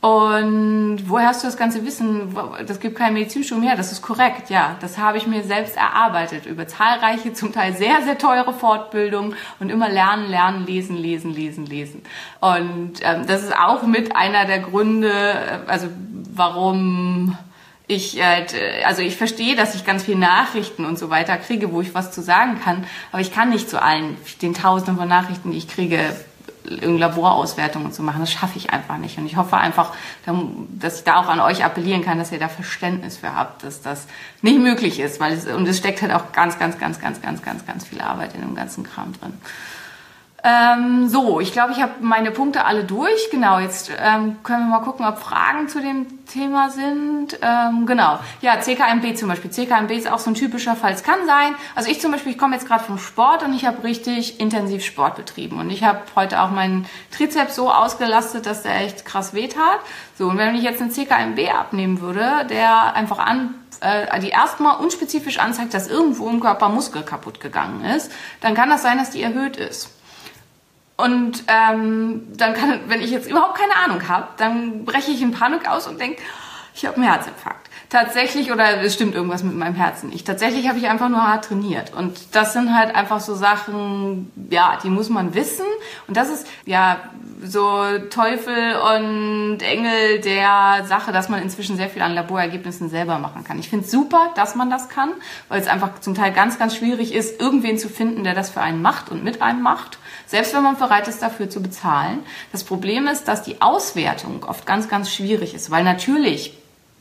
Und 0.00 1.08
woher 1.08 1.26
hast 1.26 1.42
du 1.42 1.48
das 1.48 1.56
ganze 1.56 1.84
Wissen? 1.84 2.36
Das 2.66 2.78
gibt 2.78 2.96
kein 2.96 3.14
Medizinstudium 3.14 3.66
her. 3.66 3.76
Das 3.76 3.90
ist 3.90 4.00
korrekt, 4.00 4.48
ja. 4.48 4.76
Das 4.80 4.96
habe 4.96 5.18
ich 5.18 5.26
mir 5.26 5.42
selbst 5.42 5.76
erarbeitet 5.76 6.46
über 6.46 6.68
zahlreiche, 6.68 7.32
zum 7.32 7.52
Teil 7.52 7.74
sehr, 7.74 8.02
sehr 8.02 8.16
teure 8.16 8.52
Fortbildungen 8.52 9.34
und 9.58 9.70
immer 9.70 9.88
lernen, 9.88 10.30
lernen, 10.30 10.66
lesen, 10.66 10.96
lesen, 10.96 11.34
lesen, 11.34 11.66
lesen. 11.66 12.02
Und 12.40 13.00
ähm, 13.02 13.26
das 13.26 13.42
ist 13.42 13.56
auch 13.56 13.82
mit 13.82 14.14
einer 14.14 14.44
der 14.44 14.60
Gründe, 14.60 15.10
äh, 15.10 15.68
also 15.68 15.88
warum 16.32 17.36
ich, 17.88 18.20
äh, 18.20 18.46
also 18.84 19.02
ich 19.02 19.16
verstehe, 19.16 19.56
dass 19.56 19.74
ich 19.74 19.84
ganz 19.84 20.04
viele 20.04 20.18
Nachrichten 20.18 20.84
und 20.84 20.96
so 20.96 21.10
weiter 21.10 21.36
kriege, 21.38 21.72
wo 21.72 21.80
ich 21.80 21.94
was 21.94 22.12
zu 22.12 22.22
sagen 22.22 22.60
kann, 22.62 22.84
aber 23.10 23.20
ich 23.20 23.32
kann 23.32 23.48
nicht 23.48 23.68
zu 23.68 23.82
allen 23.82 24.16
den 24.42 24.54
Tausenden 24.54 24.96
von 24.96 25.08
Nachrichten, 25.08 25.50
die 25.50 25.58
ich 25.58 25.66
kriege, 25.66 26.14
Laborauswertungen 26.68 27.92
zu 27.92 28.02
machen. 28.02 28.20
Das 28.20 28.30
schaffe 28.30 28.58
ich 28.58 28.70
einfach 28.70 28.98
nicht. 28.98 29.18
Und 29.18 29.26
ich 29.26 29.36
hoffe 29.36 29.56
einfach, 29.56 29.92
dass 30.78 30.98
ich 30.98 31.04
da 31.04 31.16
auch 31.20 31.28
an 31.28 31.40
euch 31.40 31.64
appellieren 31.64 32.02
kann, 32.02 32.18
dass 32.18 32.32
ihr 32.32 32.38
da 32.38 32.48
Verständnis 32.48 33.16
für 33.16 33.34
habt, 33.34 33.64
dass 33.64 33.82
das 33.82 34.06
nicht 34.42 34.58
möglich 34.58 35.00
ist, 35.00 35.20
weil 35.20 35.32
es, 35.32 35.46
und 35.46 35.66
es 35.66 35.78
steckt 35.78 36.02
halt 36.02 36.12
auch 36.12 36.32
ganz, 36.32 36.58
ganz, 36.58 36.78
ganz, 36.78 37.00
ganz, 37.00 37.22
ganz, 37.22 37.42
ganz, 37.42 37.66
ganz 37.66 37.86
viel 37.86 38.00
Arbeit 38.00 38.34
in 38.34 38.40
dem 38.40 38.54
ganzen 38.54 38.84
Kram 38.84 39.12
drin. 39.18 39.34
Ähm, 40.44 41.08
so, 41.08 41.40
ich 41.40 41.52
glaube, 41.52 41.72
ich 41.72 41.82
habe 41.82 41.94
meine 42.00 42.30
Punkte 42.30 42.64
alle 42.64 42.84
durch. 42.84 43.28
Genau, 43.32 43.58
jetzt 43.58 43.90
ähm, 43.90 44.36
können 44.44 44.68
wir 44.68 44.78
mal 44.78 44.84
gucken, 44.84 45.04
ob 45.04 45.18
Fragen 45.18 45.68
zu 45.68 45.80
dem 45.80 46.24
Thema 46.26 46.70
sind. 46.70 47.38
Ähm, 47.42 47.86
genau, 47.86 48.20
ja, 48.40 48.60
CKMB 48.60 49.16
zum 49.16 49.28
Beispiel. 49.28 49.50
CKMB 49.50 49.90
ist 49.90 50.10
auch 50.10 50.20
so 50.20 50.30
ein 50.30 50.34
typischer 50.34 50.76
Fall. 50.76 50.92
Es 50.92 51.02
kann 51.02 51.26
sein, 51.26 51.56
also 51.74 51.90
ich 51.90 52.00
zum 52.00 52.12
Beispiel, 52.12 52.32
ich 52.32 52.38
komme 52.38 52.54
jetzt 52.54 52.68
gerade 52.68 52.84
vom 52.84 52.98
Sport 52.98 53.42
und 53.42 53.52
ich 53.52 53.66
habe 53.66 53.82
richtig 53.82 54.38
intensiv 54.38 54.84
Sport 54.84 55.16
betrieben. 55.16 55.58
Und 55.58 55.70
ich 55.70 55.82
habe 55.82 56.02
heute 56.14 56.40
auch 56.40 56.50
meinen 56.50 56.86
Trizeps 57.10 57.56
so 57.56 57.72
ausgelastet, 57.72 58.46
dass 58.46 58.62
der 58.62 58.76
echt 58.82 59.04
krass 59.04 59.34
wehtat. 59.34 59.80
So, 60.16 60.28
und 60.28 60.38
wenn 60.38 60.54
ich 60.54 60.62
jetzt 60.62 60.80
einen 60.80 60.92
CKMB 60.92 61.52
abnehmen 61.52 62.00
würde, 62.00 62.46
der 62.48 62.94
einfach 62.94 63.18
an 63.18 63.54
äh, 63.80 64.20
die 64.20 64.28
erstmal 64.28 64.76
unspezifisch 64.76 65.40
anzeigt, 65.40 65.74
dass 65.74 65.88
irgendwo 65.88 66.28
im 66.28 66.38
Körper 66.38 66.68
Muskel 66.68 67.02
kaputt 67.02 67.40
gegangen 67.40 67.84
ist, 67.84 68.12
dann 68.40 68.54
kann 68.54 68.70
das 68.70 68.82
sein, 68.82 68.98
dass 68.98 69.10
die 69.10 69.22
erhöht 69.22 69.56
ist. 69.56 69.97
Und 71.00 71.44
ähm, 71.46 72.26
dann 72.36 72.54
kann, 72.54 72.80
wenn 72.88 73.00
ich 73.00 73.10
jetzt 73.10 73.30
überhaupt 73.30 73.56
keine 73.56 73.76
Ahnung 73.76 74.08
habe, 74.08 74.26
dann 74.36 74.84
breche 74.84 75.12
ich 75.12 75.22
in 75.22 75.30
Panik 75.30 75.70
aus 75.70 75.86
und 75.86 76.00
denke, 76.00 76.20
ich 76.74 76.84
habe 76.86 76.96
einen 76.96 77.06
Herzinfarkt. 77.06 77.68
Tatsächlich, 77.88 78.52
oder 78.52 78.82
es 78.82 78.94
stimmt 78.94 79.14
irgendwas 79.14 79.44
mit 79.44 79.54
meinem 79.54 79.76
Herzen 79.76 80.10
nicht. 80.10 80.26
Tatsächlich 80.26 80.68
habe 80.68 80.78
ich 80.78 80.88
einfach 80.88 81.08
nur 81.08 81.26
hart 81.26 81.46
trainiert. 81.46 81.94
Und 81.94 82.34
das 82.34 82.52
sind 82.52 82.76
halt 82.76 82.94
einfach 82.94 83.20
so 83.20 83.34
Sachen, 83.34 84.30
ja, 84.50 84.76
die 84.82 84.90
muss 84.90 85.08
man 85.08 85.34
wissen. 85.34 85.64
Und 86.06 86.16
das 86.16 86.28
ist, 86.28 86.46
ja, 86.66 86.98
so 87.42 87.82
Teufel 88.10 88.74
und 88.94 89.58
Engel 89.62 90.20
der 90.20 90.84
Sache, 90.84 91.12
dass 91.12 91.28
man 91.28 91.40
inzwischen 91.40 91.76
sehr 91.76 91.88
viel 91.88 92.02
an 92.02 92.14
Laborergebnissen 92.14 92.90
selber 92.90 93.18
machen 93.18 93.44
kann. 93.44 93.58
Ich 93.58 93.68
finde 93.68 93.84
es 93.84 93.90
super, 93.90 94.32
dass 94.34 94.54
man 94.54 94.68
das 94.68 94.88
kann, 94.88 95.10
weil 95.48 95.60
es 95.60 95.68
einfach 95.68 96.00
zum 96.00 96.14
Teil 96.14 96.32
ganz, 96.32 96.58
ganz 96.58 96.74
schwierig 96.76 97.14
ist, 97.14 97.40
irgendwen 97.40 97.78
zu 97.78 97.88
finden, 97.88 98.24
der 98.24 98.34
das 98.34 98.50
für 98.50 98.60
einen 98.60 98.82
macht 98.82 99.10
und 99.10 99.22
mit 99.22 99.40
einem 99.40 99.62
macht, 99.62 99.98
selbst 100.28 100.54
wenn 100.54 100.62
man 100.62 100.76
bereit 100.76 101.08
ist, 101.08 101.22
dafür 101.22 101.50
zu 101.50 101.60
bezahlen. 101.60 102.20
Das 102.52 102.62
Problem 102.62 103.08
ist, 103.08 103.24
dass 103.24 103.42
die 103.42 103.60
Auswertung 103.60 104.44
oft 104.44 104.66
ganz, 104.66 104.88
ganz 104.88 105.10
schwierig 105.12 105.54
ist, 105.54 105.70
weil 105.70 105.82
natürlich 105.82 106.56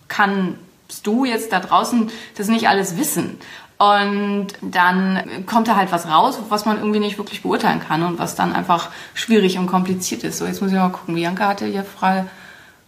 kannst 0.07 0.57
du 1.03 1.25
jetzt 1.25 1.51
da 1.51 1.59
draußen 1.59 2.09
das 2.37 2.47
nicht 2.47 2.69
alles 2.69 2.97
wissen. 2.97 3.37
Und 3.77 4.47
dann 4.61 5.45
kommt 5.45 5.67
da 5.67 5.75
halt 5.75 5.91
was 5.91 6.07
raus, 6.07 6.39
was 6.49 6.65
man 6.65 6.77
irgendwie 6.77 6.99
nicht 6.99 7.19
wirklich 7.19 7.43
beurteilen 7.43 7.79
kann 7.79 8.01
und 8.01 8.17
was 8.17 8.35
dann 8.35 8.53
einfach 8.53 8.89
schwierig 9.13 9.59
und 9.59 9.67
kompliziert 9.67 10.23
ist. 10.23 10.39
So, 10.39 10.45
jetzt 10.45 10.61
muss 10.61 10.71
ich 10.71 10.77
mal 10.77 10.89
gucken. 10.89 11.13
Bianca 11.13 11.49
hatte 11.49 11.65
hier 11.65 11.83
Frage. 11.83 12.27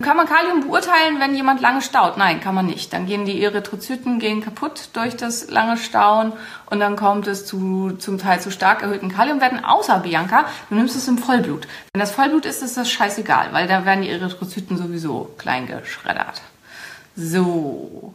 Kann 0.01 0.15
man 0.15 0.27
Kalium 0.27 0.61
beurteilen, 0.61 1.19
wenn 1.19 1.35
jemand 1.35 1.59
lange 1.59 1.81
staut? 1.81 2.15
Nein, 2.15 2.39
kann 2.39 2.55
man 2.55 2.65
nicht. 2.65 2.93
Dann 2.93 3.05
gehen 3.05 3.25
die 3.25 3.43
Erythrozyten 3.43 4.19
gehen 4.19 4.41
kaputt 4.41 4.91
durch 4.93 5.17
das 5.17 5.49
lange 5.49 5.75
Stauen 5.75 6.31
und 6.69 6.79
dann 6.79 6.95
kommt 6.95 7.27
es 7.27 7.45
zu 7.45 7.91
zum 7.97 8.17
Teil 8.17 8.39
zu 8.39 8.49
stark 8.49 8.81
erhöhten 8.81 9.09
Kaliumwerten. 9.09 9.65
Außer 9.65 9.99
Bianca, 9.99 10.45
du 10.69 10.75
nimmst 10.75 10.95
es 10.95 11.09
im 11.09 11.17
Vollblut. 11.17 11.67
Wenn 11.91 11.99
das 11.99 12.11
Vollblut 12.11 12.45
ist, 12.45 12.63
ist 12.63 12.77
das 12.77 12.89
scheißegal, 12.89 13.51
weil 13.51 13.67
da 13.67 13.83
werden 13.83 14.03
die 14.03 14.09
Erythrozyten 14.09 14.77
sowieso 14.77 15.33
klein 15.37 15.67
geschreddert. 15.67 16.41
So. 17.17 18.13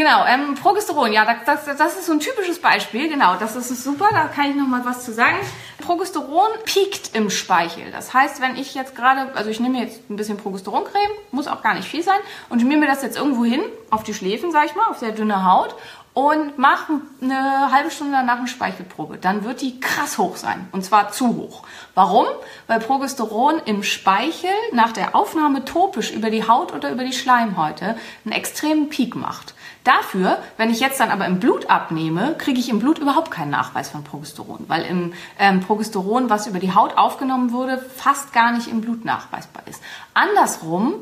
Genau, 0.00 0.24
ähm, 0.24 0.54
Progesteron, 0.54 1.12
ja, 1.12 1.26
das, 1.26 1.66
das, 1.66 1.76
das 1.76 1.98
ist 1.98 2.06
so 2.06 2.12
ein 2.12 2.20
typisches 2.20 2.58
Beispiel, 2.58 3.10
genau, 3.10 3.36
das 3.36 3.54
ist 3.54 3.84
super, 3.84 4.08
da 4.10 4.28
kann 4.28 4.48
ich 4.48 4.56
noch 4.56 4.66
mal 4.66 4.82
was 4.82 5.04
zu 5.04 5.12
sagen. 5.12 5.36
Progesteron 5.76 6.48
piekt 6.64 7.14
im 7.14 7.28
Speichel. 7.28 7.90
Das 7.92 8.14
heißt, 8.14 8.40
wenn 8.40 8.56
ich 8.56 8.74
jetzt 8.74 8.96
gerade, 8.96 9.30
also 9.34 9.50
ich 9.50 9.60
nehme 9.60 9.78
jetzt 9.78 10.08
ein 10.08 10.16
bisschen 10.16 10.38
Progesteroncreme, 10.38 11.10
muss 11.32 11.48
auch 11.48 11.62
gar 11.62 11.74
nicht 11.74 11.86
viel 11.86 12.02
sein, 12.02 12.18
und 12.48 12.62
schmier 12.62 12.78
mir 12.78 12.86
das 12.86 13.02
jetzt 13.02 13.18
irgendwo 13.18 13.44
hin, 13.44 13.60
auf 13.90 14.02
die 14.02 14.14
Schläfen, 14.14 14.52
sag 14.52 14.64
ich 14.64 14.74
mal, 14.74 14.86
auf 14.86 14.96
sehr 14.96 15.12
dünne 15.12 15.44
Haut, 15.44 15.74
und 16.14 16.56
mach 16.56 16.88
eine 17.20 17.70
halbe 17.70 17.90
Stunde 17.90 18.14
danach 18.14 18.38
eine 18.38 18.48
Speichelprobe, 18.48 19.18
dann 19.18 19.44
wird 19.44 19.60
die 19.60 19.80
krass 19.80 20.16
hoch 20.16 20.36
sein. 20.36 20.66
Und 20.72 20.82
zwar 20.82 21.12
zu 21.12 21.36
hoch. 21.36 21.62
Warum? 21.94 22.24
Weil 22.68 22.80
Progesteron 22.80 23.60
im 23.66 23.82
Speichel 23.82 24.50
nach 24.72 24.92
der 24.92 25.14
Aufnahme 25.14 25.66
topisch 25.66 26.10
über 26.10 26.30
die 26.30 26.48
Haut 26.48 26.72
oder 26.72 26.90
über 26.90 27.04
die 27.04 27.12
Schleimhäute 27.12 27.96
einen 28.24 28.32
extremen 28.32 28.88
Peak 28.88 29.14
macht. 29.14 29.54
Dafür, 29.90 30.38
wenn 30.56 30.70
ich 30.70 30.78
jetzt 30.78 31.00
dann 31.00 31.10
aber 31.10 31.26
im 31.26 31.40
Blut 31.40 31.68
abnehme, 31.68 32.36
kriege 32.38 32.60
ich 32.60 32.68
im 32.68 32.78
Blut 32.78 32.98
überhaupt 32.98 33.32
keinen 33.32 33.50
Nachweis 33.50 33.90
von 33.90 34.04
Progesteron, 34.04 34.66
weil 34.68 34.84
im 34.84 35.14
ähm, 35.36 35.58
Progesteron, 35.58 36.30
was 36.30 36.46
über 36.46 36.60
die 36.60 36.72
Haut 36.72 36.96
aufgenommen 36.96 37.50
wurde, 37.50 37.78
fast 37.96 38.32
gar 38.32 38.52
nicht 38.52 38.68
im 38.68 38.82
Blut 38.82 39.04
nachweisbar 39.04 39.64
ist. 39.66 39.82
Andersrum 40.14 40.94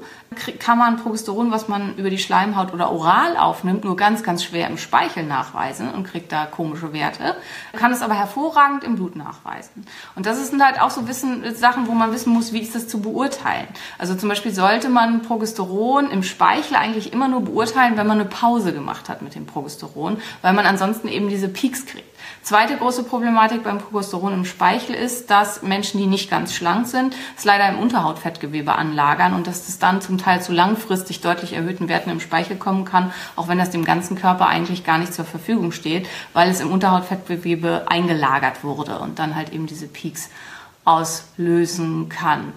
kann 0.59 0.79
man 0.79 0.99
Progesteron, 0.99 1.51
was 1.51 1.69
man 1.69 1.97
über 1.97 2.11
die 2.11 2.19
Schleimhaut 2.19 2.73
oder 2.75 2.93
oral 2.93 3.37
aufnimmt, 3.37 3.85
nur 3.85 3.97
ganz, 3.97 4.23
ganz 4.23 4.45
schwer 4.45 4.69
im 4.69 4.77
Speichel 4.77 5.25
nachweisen 5.25 5.91
und 5.91 6.05
kriegt 6.05 6.33
da 6.33 6.45
komische 6.45 6.93
Werte, 6.93 7.35
kann 7.73 7.93
es 7.93 8.03
aber 8.03 8.15
hervorragend 8.15 8.85
im 8.85 8.97
Blut 8.97 9.17
nachweisen. 9.17 9.87
Und 10.15 10.27
das 10.27 10.47
sind 10.49 10.63
halt 10.63 10.81
auch 10.81 10.91
so 10.91 11.09
Wissen, 11.09 11.55
Sachen, 11.55 11.87
wo 11.87 11.93
man 11.93 12.13
wissen 12.13 12.33
muss, 12.33 12.53
wie 12.53 12.61
ist 12.61 12.75
das 12.75 12.89
zu 12.89 13.01
beurteilen. 13.01 13.69
Also 13.97 14.15
zum 14.15 14.29
Beispiel 14.29 14.53
sollte 14.53 14.89
man 14.89 15.23
Progesteron 15.23 16.11
im 16.11 16.23
Speichel 16.23 16.77
eigentlich 16.77 17.13
immer 17.13 17.29
nur 17.29 17.41
beurteilen, 17.41 17.97
wenn 17.97 18.07
man 18.07 18.21
eine 18.21 18.29
Pause 18.29 18.73
gemacht 18.73 19.09
hat 19.09 19.23
mit 19.23 19.35
dem 19.35 19.47
Progesteron, 19.47 20.19
weil 20.43 20.53
man 20.53 20.67
ansonsten 20.67 21.09
eben 21.09 21.29
diese 21.29 21.49
Peaks 21.49 21.87
kriegt. 21.87 22.18
Zweite 22.43 22.77
große 22.77 23.05
Problematik 23.05 23.63
beim 23.63 23.79
Progesteron 23.79 24.33
im 24.33 24.45
Speichel 24.45 24.95
ist, 24.95 25.31
dass 25.31 25.63
Menschen, 25.63 26.01
die 26.01 26.07
nicht 26.07 26.31
ganz 26.31 26.55
schlank 26.55 26.87
sind, 26.87 27.15
es 27.37 27.45
leider 27.45 27.69
im 27.69 27.79
Unterhautfettgewebe 27.79 28.75
anlagern 28.75 29.35
und 29.35 29.47
dass 29.47 29.67
das 29.67 29.79
dann 29.79 30.01
zum 30.01 30.19
Teil 30.19 30.41
zu 30.41 30.53
langfristig 30.53 31.21
deutlich 31.21 31.53
erhöhten 31.53 31.89
Werten 31.89 32.11
im 32.11 32.21
Speichel 32.21 32.57
kommen 32.57 32.85
kann, 32.85 33.13
auch 33.37 33.49
wenn 33.49 33.59
das 33.59 33.71
dem 33.71 33.85
ganzen 33.85 34.17
Körper 34.17 34.47
eigentlich 34.47 34.85
gar 34.85 34.99
nicht 34.99 35.13
zur 35.13 35.25
Verfügung 35.25 35.73
steht, 35.73 36.09
weil 36.33 36.51
es 36.51 36.61
im 36.61 36.71
Unterhautfettgewebe 36.71 37.85
eingelagert 37.89 38.65
wurde 38.65 38.99
und 38.99 39.19
dann 39.19 39.35
halt 39.35 39.53
eben 39.53 39.67
diese 39.67 39.87
Peaks 39.87 40.31
auslösen 40.85 42.09
kann. 42.09 42.53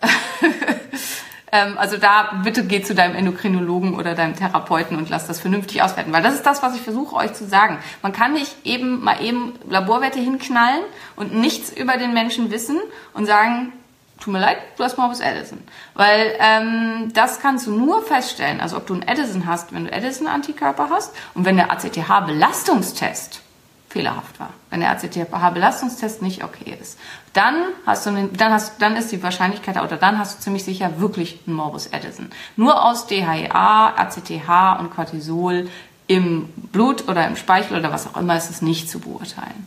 Ähm, 1.52 1.78
also 1.78 1.96
da 1.96 2.40
bitte 2.44 2.64
geh 2.64 2.82
zu 2.82 2.94
deinem 2.94 3.14
Endokrinologen 3.14 3.94
oder 3.94 4.14
deinem 4.14 4.36
Therapeuten 4.36 4.96
und 4.96 5.08
lass 5.08 5.26
das 5.26 5.40
vernünftig 5.40 5.82
auswerten, 5.82 6.12
weil 6.12 6.22
das 6.22 6.34
ist 6.34 6.46
das, 6.46 6.62
was 6.62 6.74
ich 6.74 6.82
versuche 6.82 7.16
euch 7.16 7.32
zu 7.34 7.46
sagen. 7.46 7.78
Man 8.02 8.12
kann 8.12 8.34
nicht 8.34 8.54
eben 8.64 9.02
mal 9.02 9.22
eben 9.22 9.54
Laborwerte 9.68 10.18
hinknallen 10.18 10.82
und 11.16 11.34
nichts 11.34 11.70
über 11.70 11.96
den 11.96 12.12
Menschen 12.12 12.50
wissen 12.50 12.78
und 13.14 13.26
sagen, 13.26 13.72
tut 14.20 14.32
mir 14.32 14.40
leid, 14.40 14.58
du 14.76 14.84
hast 14.84 14.98
Morbus 14.98 15.20
Addison. 15.20 15.58
Weil 15.94 16.34
ähm, 16.40 17.12
das 17.14 17.40
kannst 17.40 17.66
du 17.66 17.70
nur 17.72 18.02
feststellen, 18.02 18.60
also 18.60 18.76
ob 18.76 18.86
du 18.86 18.94
einen 18.94 19.08
Addison 19.08 19.46
hast, 19.46 19.72
wenn 19.72 19.86
du 19.86 19.92
Addison-Antikörper 19.92 20.90
hast 20.90 21.14
und 21.34 21.44
wenn 21.44 21.56
der 21.56 21.70
ACTH-Belastungstest 21.70 23.40
fehlerhaft 23.88 24.38
war. 24.38 24.50
Wenn 24.70 24.80
der 24.80 24.90
ACTH-Belastungstest 24.90 26.20
nicht 26.20 26.44
okay 26.44 26.76
ist, 26.80 26.98
dann 27.32 27.54
hast 27.86 28.04
du, 28.04 28.10
einen, 28.10 28.36
dann 28.36 28.52
hast, 28.52 28.82
dann 28.82 28.96
ist 28.96 29.10
die 29.12 29.22
Wahrscheinlichkeit 29.22 29.80
oder 29.80 29.96
dann 29.96 30.18
hast 30.18 30.38
du 30.38 30.42
ziemlich 30.42 30.64
sicher 30.64 31.00
wirklich 31.00 31.40
einen 31.46 31.56
Morbus 31.56 31.92
Addison. 31.92 32.28
Nur 32.56 32.84
aus 32.84 33.06
DHEA, 33.06 33.94
ACTH 33.96 34.80
und 34.80 34.90
Cortisol 34.90 35.68
im 36.06 36.48
Blut 36.72 37.08
oder 37.08 37.26
im 37.26 37.36
Speichel 37.36 37.78
oder 37.78 37.92
was 37.92 38.06
auch 38.06 38.16
immer 38.18 38.36
ist 38.36 38.50
es 38.50 38.62
nicht 38.62 38.90
zu 38.90 38.98
beurteilen. 38.98 39.66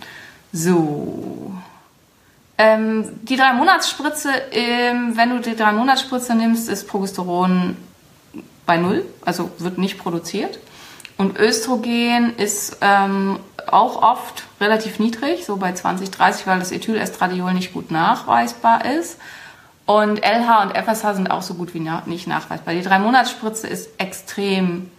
So. 0.54 1.54
Ähm, 2.58 3.06
die 3.24 3.38
drei 3.38 3.54
Monatsspritze, 3.54 4.30
ähm, 4.52 5.14
wenn 5.16 5.30
du 5.30 5.40
die 5.40 5.56
drei 5.56 5.72
Monatsspritze 5.72 6.36
nimmst, 6.36 6.70
ist 6.70 6.88
Progesteron 6.88 7.76
bei 8.68 8.78
null, 8.78 9.06
also 9.26 9.50
wird 9.58 9.78
nicht 9.80 9.98
produziert. 9.98 10.60
Und 11.22 11.38
Östrogen 11.38 12.36
ist 12.38 12.78
ähm, 12.82 13.40
auch 13.68 14.02
oft 14.02 14.42
relativ 14.60 14.98
niedrig, 14.98 15.46
so 15.46 15.58
bei 15.58 15.72
20, 15.72 16.10
30, 16.10 16.48
weil 16.48 16.58
das 16.58 16.72
Ethylestradiol 16.72 17.54
nicht 17.54 17.74
gut 17.74 17.92
nachweisbar 17.92 18.86
ist. 18.86 19.20
Und 19.86 20.26
LH 20.26 20.64
und 20.64 20.76
FSH 20.76 21.14
sind 21.14 21.30
auch 21.30 21.44
so 21.44 21.54
gut 21.54 21.76
wie 21.76 21.80
na 21.80 22.02
nicht 22.08 22.26
nachweisbar. 22.26 22.74
Die 22.74 22.82
Drei-Monats-Spritze 22.82 23.68
ist 23.68 23.92
extrem 24.00 24.90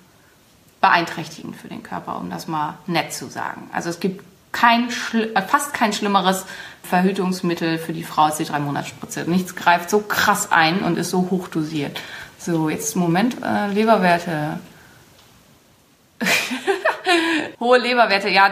beeinträchtigend 0.80 1.56
für 1.56 1.66
den 1.66 1.82
Körper, 1.82 2.18
um 2.18 2.30
das 2.30 2.46
mal 2.46 2.74
nett 2.86 3.12
zu 3.12 3.26
sagen. 3.26 3.68
Also 3.72 3.90
es 3.90 3.98
gibt 3.98 4.22
kein, 4.52 4.90
äh, 5.14 5.42
fast 5.42 5.74
kein 5.74 5.92
schlimmeres 5.92 6.46
Verhütungsmittel 6.84 7.78
für 7.78 7.92
die 7.92 8.04
Frau 8.04 8.26
als 8.26 8.36
die 8.36 8.44
Drei-Monats-Spritze. 8.44 9.28
Nichts 9.28 9.56
greift 9.56 9.90
so 9.90 9.98
krass 9.98 10.52
ein 10.52 10.82
und 10.82 10.98
ist 10.98 11.10
so 11.10 11.30
hoch 11.32 11.48
dosiert. 11.48 12.00
So, 12.38 12.68
jetzt 12.68 12.94
Moment, 12.94 13.38
äh, 13.42 13.66
Leberwerte. 13.72 14.60
Hohe 17.60 17.78
Leberwerte, 17.78 18.28
ja, 18.28 18.50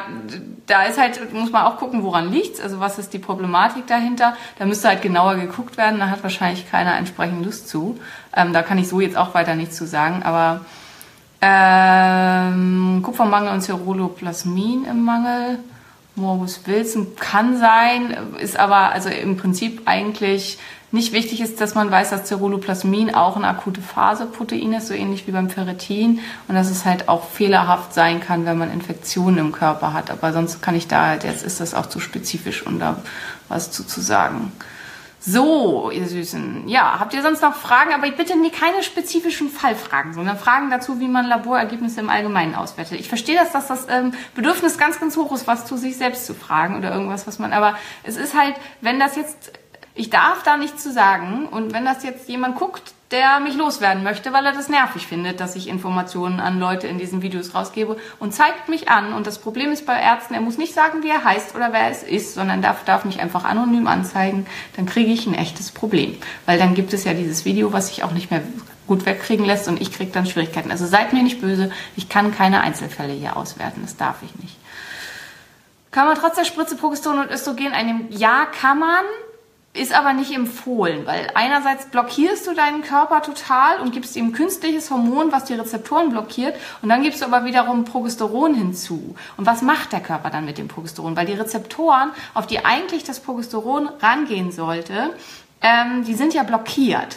da 0.67 0.85
ist 0.85 0.99
halt, 0.99 1.33
muss 1.33 1.51
man 1.51 1.65
auch 1.65 1.77
gucken, 1.77 2.03
woran 2.05 2.31
liegt's, 2.31 2.61
also 2.61 2.79
was 2.81 2.99
ist 2.99 3.13
die 3.13 3.19
Problematik 3.19 3.87
dahinter. 3.87 4.37
Da 4.59 4.67
müsste 4.67 4.89
halt 4.89 5.03
genauer 5.03 5.35
geguckt 5.37 5.77
werden, 5.77 5.99
da 5.99 6.11
hat 6.11 6.23
wahrscheinlich 6.23 6.71
keiner 6.71 6.97
entsprechend 6.97 7.45
Lust 7.45 7.69
zu. 7.69 7.99
Ähm, 8.37 8.53
da 8.53 8.63
kann 8.63 8.79
ich 8.79 8.89
so 8.89 9.01
jetzt 9.01 9.17
auch 9.17 9.35
weiter 9.35 9.55
nichts 9.55 9.77
zu 9.77 9.87
sagen, 9.87 10.23
aber 10.23 10.65
ähm, 11.41 13.01
Kupfermangel 13.03 13.53
und 13.53 13.63
Ceruloplasmin 13.63 14.85
im 14.85 15.05
Mangel. 15.05 15.59
Morbus 16.17 16.67
Wilson 16.67 17.17
kann 17.19 17.57
sein, 17.57 18.17
ist 18.39 18.59
aber 18.59 18.93
also 18.93 19.09
im 19.09 19.37
Prinzip 19.37 19.83
eigentlich 19.87 20.59
nicht 20.93 21.13
wichtig 21.13 21.41
ist, 21.41 21.61
dass 21.61 21.75
man 21.75 21.91
weiß, 21.91 22.11
dass 22.11 22.27
Ceruloplasmin 22.29 23.15
auch 23.15 23.37
ein 23.37 23.45
akute 23.45 23.81
Phase-Protein 23.81 24.73
ist, 24.73 24.89
so 24.89 24.95
ähnlich 24.95 25.27
wie 25.27 25.33
beim 25.33 25.49
Ferritin. 25.49 26.21
Und 26.49 26.55
dass 26.57 26.69
es 26.69 26.85
halt 26.85 27.09
auch 27.09 27.29
fehlerhaft 27.29 27.95
sein 27.95 28.21
kann, 28.21 28.45
wenn 28.45 28.59
man 28.59 28.73
Infektionen 28.73 29.39
im 29.39 29.53
Körper 29.53 29.93
hat. 29.93 30.11
Aber 30.11 30.33
sonst 30.33 30.63
kann 30.63 30.75
ich 30.75 30.89
da 30.89 31.07
halt, 31.07 31.25
jetzt 31.25 31.45
ist 31.45 31.61
das 31.61 31.75
auch 31.75 31.87
zu 31.87 32.01
spezifisch, 32.01 32.67
um 32.67 32.81
da 32.81 32.97
was 33.49 33.71
zu, 33.71 33.87
zu 33.87 34.01
sagen. 34.01 34.53
So, 35.23 35.91
ihr 35.91 36.09
Süßen. 36.09 36.67
Ja, 36.67 36.99
habt 36.99 37.13
ihr 37.13 37.21
sonst 37.21 37.43
noch 37.43 37.55
Fragen? 37.55 37.93
Aber 37.93 38.11
bitte 38.11 38.39
nie 38.39 38.51
keine 38.51 38.83
spezifischen 38.83 39.51
Fallfragen, 39.51 40.15
sondern 40.15 40.39
Fragen 40.39 40.71
dazu, 40.71 40.99
wie 40.99 41.09
man 41.09 41.27
Laborergebnisse 41.27 42.01
im 42.01 42.09
Allgemeinen 42.09 42.55
auswertet. 42.55 42.99
Ich 42.99 43.09
verstehe, 43.09 43.37
dass 43.37 43.53
das, 43.53 43.69
das 43.69 43.87
ähm, 43.91 44.13
Bedürfnis 44.35 44.79
ganz, 44.79 44.99
ganz 44.99 45.19
hoch 45.19 45.31
ist, 45.33 45.47
was 45.47 45.67
zu 45.67 45.77
sich 45.77 45.99
selbst 45.99 46.25
zu 46.25 46.33
fragen 46.33 46.79
oder 46.79 46.91
irgendwas, 46.91 47.27
was 47.27 47.39
man, 47.39 47.53
aber 47.53 47.77
es 48.03 48.17
ist 48.17 48.35
halt, 48.35 48.55
wenn 48.81 48.99
das 48.99 49.15
jetzt 49.15 49.53
ich 50.01 50.09
darf 50.09 50.43
da 50.43 50.57
nichts 50.57 50.83
zu 50.83 50.91
sagen. 50.91 51.47
Und 51.47 51.75
wenn 51.75 51.85
das 51.85 52.03
jetzt 52.03 52.27
jemand 52.27 52.57
guckt, 52.57 52.95
der 53.11 53.39
mich 53.41 53.55
loswerden 53.55 54.03
möchte, 54.03 54.33
weil 54.33 54.47
er 54.47 54.53
das 54.53 54.71
nervig 54.71 55.07
findet, 55.07 55.41
dass 55.41 55.57
ich 55.57 55.69
Informationen 55.69 56.41
an 56.41 56.59
Leute 56.59 56.87
in 56.87 56.97
diesen 56.97 57.21
Videos 57.21 57.55
rausgebe 57.55 57.99
und 58.19 58.33
zeigt 58.33 58.71
mich 58.71 58.89
an. 58.89 59.13
Und 59.13 59.27
das 59.27 59.39
Problem 59.39 59.73
ist 59.73 59.85
bei 59.85 60.01
Ärzten, 60.01 60.33
er 60.33 60.41
muss 60.41 60.57
nicht 60.57 60.73
sagen, 60.73 61.03
wie 61.03 61.11
er 61.11 61.23
heißt 61.23 61.55
oder 61.55 61.75
wer 61.75 61.91
es 61.91 62.03
ist, 62.03 62.33
sondern 62.33 62.63
darf, 62.63 62.83
darf 62.85 63.05
mich 63.05 63.21
einfach 63.21 63.45
anonym 63.45 63.87
anzeigen. 63.87 64.47
Dann 64.75 64.87
kriege 64.87 65.13
ich 65.13 65.27
ein 65.27 65.35
echtes 65.35 65.71
Problem. 65.71 66.17
Weil 66.47 66.59
dann 66.59 66.75
gibt 66.75 66.95
es 66.95 67.05
ja 67.05 67.13
dieses 67.13 67.45
Video, 67.45 67.75
was 67.75 67.89
sich 67.89 68.03
auch 68.03 68.13
nicht 68.13 68.31
mehr 68.31 68.41
gut 68.87 69.05
wegkriegen 69.05 69.45
lässt 69.45 69.69
und 69.69 69.83
ich 69.83 69.93
kriege 69.93 70.13
dann 70.13 70.25
Schwierigkeiten. 70.25 70.71
Also 70.71 70.87
seid 70.87 71.13
mir 71.13 71.23
nicht 71.23 71.43
böse, 71.43 71.71
ich 71.95 72.09
kann 72.09 72.35
keine 72.35 72.63
Einzelfälle 72.63 73.13
hier 73.13 73.37
auswerten, 73.37 73.83
das 73.83 73.99
darf 73.99 74.23
ich 74.23 74.35
nicht. 74.37 74.57
Kann 75.91 76.07
man 76.07 76.17
trotz 76.17 76.37
der 76.37 76.45
Spritze 76.45 76.77
Progesteron 76.77 77.19
und 77.19 77.31
Östrogen 77.31 77.73
einnehmen? 77.73 78.07
Ja, 78.11 78.47
kann 78.47 78.79
man 78.79 79.05
ist 79.81 79.95
aber 79.95 80.13
nicht 80.13 80.31
empfohlen, 80.33 81.07
weil 81.07 81.31
einerseits 81.35 81.87
blockierst 81.87 82.47
du 82.47 82.55
deinen 82.55 82.83
Körper 82.83 83.23
total 83.23 83.81
und 83.81 83.93
gibst 83.93 84.15
ihm 84.15 84.33
künstliches 84.33 84.91
Hormon, 84.91 85.33
was 85.33 85.45
die 85.45 85.55
Rezeptoren 85.55 86.11
blockiert, 86.11 86.55
und 86.83 86.91
dann 86.91 87.03
gibst 87.03 87.23
du 87.23 87.25
aber 87.25 87.47
wiederum 87.47 87.87
Progesteron 87.87 88.55
hinzu. 88.55 89.15
Und 89.39 89.47
was 89.47 89.63
macht 89.63 89.93
der 89.93 90.01
Körper 90.01 90.29
dann 90.29 90.45
mit 90.45 90.59
dem 90.59 90.69
Progesteron? 90.69 91.17
Weil 91.17 91.25
die 91.25 91.33
Rezeptoren, 91.33 92.11
auf 92.35 92.47
die 92.47 92.63
eigentlich 92.63 93.05
das 93.05 93.21
Progesteron 93.21 93.89
rangehen 94.01 94.53
sollte, 94.53 95.15
ähm, 95.63 96.05
die 96.05 96.15
sind 96.15 96.35
ja 96.35 96.43
blockiert 96.43 97.17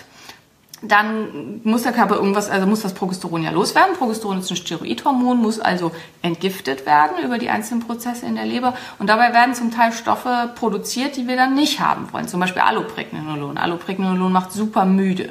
dann 0.86 1.62
muss 1.64 1.84
der 1.84 1.94
Körper 1.94 2.16
irgendwas, 2.16 2.50
also 2.50 2.68
muss 2.68 2.82
das 2.82 2.94
Progesteron 2.94 3.44
ja 3.44 3.52
loswerden. 3.52 3.96
Progesteron 3.96 4.40
ist 4.40 4.52
ein 4.52 4.58
Steroidhormon, 4.58 5.38
muss 5.38 5.60
also 5.60 5.92
entgiftet 6.22 6.86
werden 6.86 7.24
über 7.24 7.38
die 7.38 7.50
einzelnen 7.50 7.82
Prozesse 7.82 8.26
in 8.26 8.36
der 8.36 8.46
Leber. 8.46 8.74
Und 9.00 9.08
dabei 9.08 9.34
werden 9.34 9.56
zum 9.56 9.72
Teil 9.72 9.94
Stoffe 9.94 10.52
produziert, 10.56 11.16
die 11.16 11.28
wir 11.28 11.38
dann 11.38 11.54
nicht 11.54 11.80
haben 11.80 12.12
wollen. 12.12 12.28
Zum 12.28 12.42
Beispiel 12.42 12.62
Allopregnanolon. 12.62 13.58
Allopregnanolon 13.58 14.32
macht 14.32 14.52
super 14.52 14.84
müde. 14.84 15.30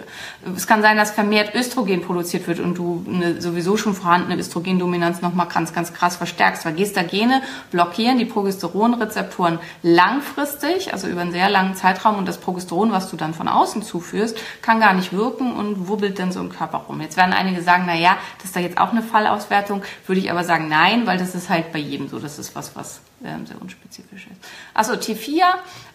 Es 0.56 0.66
kann 0.66 0.80
sein, 0.80 0.96
dass 0.96 1.10
vermehrt 1.10 1.54
Östrogen 1.54 2.00
produziert 2.00 2.48
wird 2.48 2.58
und 2.58 2.78
du 2.78 3.04
eine 3.06 3.42
sowieso 3.42 3.76
schon 3.76 3.94
vorhandene 3.94 4.40
Östrogendominanz 4.40 5.20
nochmal 5.20 5.48
ganz, 5.48 5.74
ganz 5.74 5.92
krass 5.92 6.16
verstärkst. 6.16 6.64
Weil 6.64 6.74
Gestagene 6.74 7.42
blockieren 7.70 8.18
die 8.18 8.24
Progesteronrezeptoren 8.24 9.58
langfristig, 9.82 10.94
also 10.94 11.08
über 11.08 11.20
einen 11.20 11.32
sehr 11.32 11.50
langen 11.50 11.74
Zeitraum. 11.74 12.16
Und 12.16 12.26
das 12.26 12.38
Progesteron, 12.38 12.90
was 12.90 13.10
du 13.10 13.16
dann 13.16 13.34
von 13.34 13.48
außen 13.48 13.82
zuführst, 13.82 14.38
kann 14.62 14.80
gar 14.80 14.94
nicht 14.94 15.12
wirken 15.12 15.41
gucken 15.42 15.52
und 15.56 15.88
wubbelt 15.88 16.18
dann 16.18 16.32
so 16.32 16.40
im 16.40 16.50
Körper 16.50 16.78
rum. 16.78 17.00
Jetzt 17.00 17.16
werden 17.16 17.32
einige 17.32 17.62
sagen, 17.62 17.84
na 17.86 17.94
ja, 17.94 18.16
das 18.38 18.46
ist 18.46 18.56
da 18.56 18.60
jetzt 18.60 18.78
auch 18.78 18.90
eine 18.90 19.02
Fallauswertung. 19.02 19.82
Würde 20.06 20.20
ich 20.20 20.30
aber 20.30 20.44
sagen, 20.44 20.68
nein, 20.68 21.06
weil 21.06 21.18
das 21.18 21.34
ist 21.34 21.48
halt 21.48 21.72
bei 21.72 21.78
jedem 21.78 22.08
so. 22.08 22.18
Das 22.18 22.38
ist 22.38 22.54
was, 22.54 22.76
was 22.76 23.00
ähm, 23.24 23.46
sehr 23.46 23.60
unspezifisch 23.60 24.28
ist. 24.30 24.40
Achso, 24.74 24.92
T4. 24.94 25.42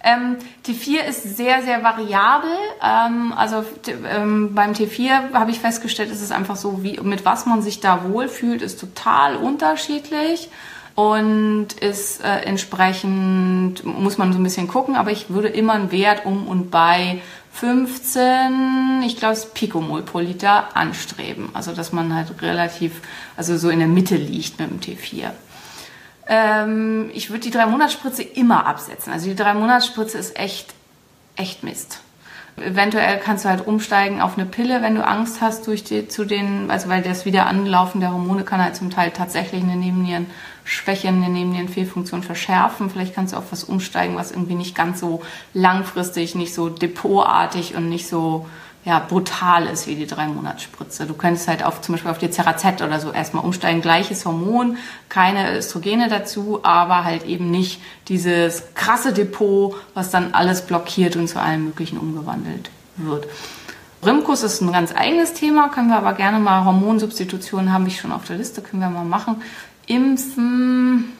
Ähm, 0.04 0.38
T4 0.66 1.04
ist 1.08 1.38
sehr, 1.38 1.64
sehr 1.64 1.84
variabel. 1.84 2.50
Ähm, 2.82 3.34
also 3.36 3.64
ähm, 4.10 4.54
beim 4.54 4.74
T4 4.74 5.34
habe 5.34 5.52
ich 5.52 5.60
festgestellt, 5.60 6.12
ist 6.12 6.22
es 6.22 6.32
einfach 6.32 6.56
so, 6.56 6.84
wie 6.84 7.00
mit 7.02 7.26
was 7.26 7.46
man 7.46 7.62
sich 7.62 7.80
da 7.80 8.04
wohlfühlt, 8.10 8.62
ist 8.62 8.80
total 8.80 9.36
unterschiedlich 9.36 10.50
und 10.98 11.74
ist 11.74 12.24
äh, 12.24 12.40
entsprechend, 12.40 13.86
muss 13.86 14.18
man 14.18 14.34
so 14.34 14.40
ein 14.40 14.44
bisschen 14.44 14.68
gucken, 14.68 14.96
aber 14.96 15.12
ich 15.12 15.30
würde 15.30 15.48
immer 15.48 15.74
einen 15.74 15.92
Wert 15.92 16.26
um 16.26 16.48
und 16.48 16.72
bei 16.72 17.22
15, 17.60 19.02
ich 19.04 19.18
glaube, 19.18 19.34
es 19.34 19.48
Pikomol 19.48 20.04
pro 20.04 20.20
Liter 20.20 20.76
anstreben. 20.76 21.50
Also, 21.54 21.74
dass 21.74 21.92
man 21.92 22.14
halt 22.14 22.42
relativ, 22.42 23.02
also 23.36 23.58
so 23.58 23.70
in 23.70 23.80
der 23.80 23.88
Mitte 23.88 24.16
liegt 24.16 24.60
mit 24.60 24.70
dem 24.70 24.80
T4. 24.80 25.32
Ähm, 26.28 27.10
ich 27.14 27.30
würde 27.30 27.42
die 27.42 27.52
drei 27.52 27.66
Monatsspritze 27.66 28.22
immer 28.22 28.66
absetzen. 28.66 29.14
Also 29.14 29.30
die 29.30 29.36
drei 29.36 29.54
Monatsspritze 29.54 30.18
ist 30.18 30.38
echt, 30.38 30.74
echt 31.36 31.64
Mist. 31.64 32.02
Eventuell 32.58 33.20
kannst 33.20 33.46
du 33.46 33.50
halt 33.50 33.66
umsteigen 33.66 34.20
auf 34.20 34.38
eine 34.38 34.48
Pille, 34.48 34.82
wenn 34.82 34.96
du 34.96 35.06
Angst 35.06 35.42
hast 35.42 35.68
durch 35.68 35.84
die, 35.84 36.08
zu 36.08 36.26
den, 36.26 36.72
also 36.72 36.90
weil 36.90 37.04
das 37.04 37.26
Wiederanlaufen 37.26 38.02
der 38.02 38.12
Hormone 38.12 38.44
kann 38.44 38.62
halt 38.62 38.76
zum 38.76 38.90
Teil 38.90 39.12
tatsächlich 39.12 39.64
eine 39.64 39.76
Nebennierenschwäche, 40.68 41.08
eine 41.08 41.30
Nebennierenfehlfunktion 41.30 42.24
verschärfen. 42.24 42.90
Vielleicht 42.90 43.16
kannst 43.16 43.34
du 43.34 43.38
auf 43.38 43.52
was 43.52 43.64
umsteigen, 43.64 44.16
was 44.16 44.32
irgendwie 44.32 44.56
nicht 44.56 44.76
ganz 44.76 45.00
so 45.00 45.22
langfristig, 45.54 46.36
nicht 46.36 46.54
so 46.54 46.70
depotartig 46.70 47.76
und 47.76 47.90
nicht 47.90 48.08
so 48.08 48.48
ja, 48.86 49.00
brutal 49.00 49.66
ist 49.66 49.88
wie 49.88 49.96
die 49.96 50.08
drei 50.08 50.28
Monatsspritze. 50.28 51.06
Du 51.06 51.14
könntest 51.14 51.48
halt 51.50 51.64
auf 51.64 51.82
zum 51.82 51.96
Beispiel 51.96 52.12
auf 52.12 52.20
die 52.20 52.32
Cerazette 52.32 52.86
oder 52.86 53.02
so 53.02 53.12
erstmal 53.12 53.44
umsteigen, 53.44 53.82
gleiches 53.82 54.26
Hormon, 54.26 54.78
keine 55.10 55.58
Östrogene 55.58 56.08
dazu, 56.08 56.60
aber 56.64 57.04
halt 57.04 57.26
eben 57.26 57.52
nicht 57.52 57.82
dieses 58.08 58.74
krasse 58.76 59.12
Depot, 59.12 59.76
was 59.94 60.10
dann 60.10 60.34
alles 60.34 60.62
blockiert 60.62 61.18
und 61.18 61.28
zu 61.28 61.42
allem 61.42 61.66
Möglichen 61.66 61.98
umgewandelt 61.98 62.70
wird. 62.96 63.28
Rimkus 64.06 64.44
ist 64.44 64.62
ein 64.62 64.72
ganz 64.72 64.94
eigenes 64.96 65.34
Thema, 65.34 65.68
können 65.68 65.90
wir 65.90 65.98
aber 65.98 66.14
gerne 66.14 66.40
mal 66.40 66.64
Hormonsubstitutionen 66.64 67.74
habe 67.74 67.88
ich 67.88 68.00
schon 68.00 68.14
auf 68.14 68.26
der 68.26 68.38
Liste, 68.38 68.62
können 68.62 68.82
wir 68.82 68.90
mal 68.90 69.04
machen. 69.04 69.42
Impfen, 69.88 71.18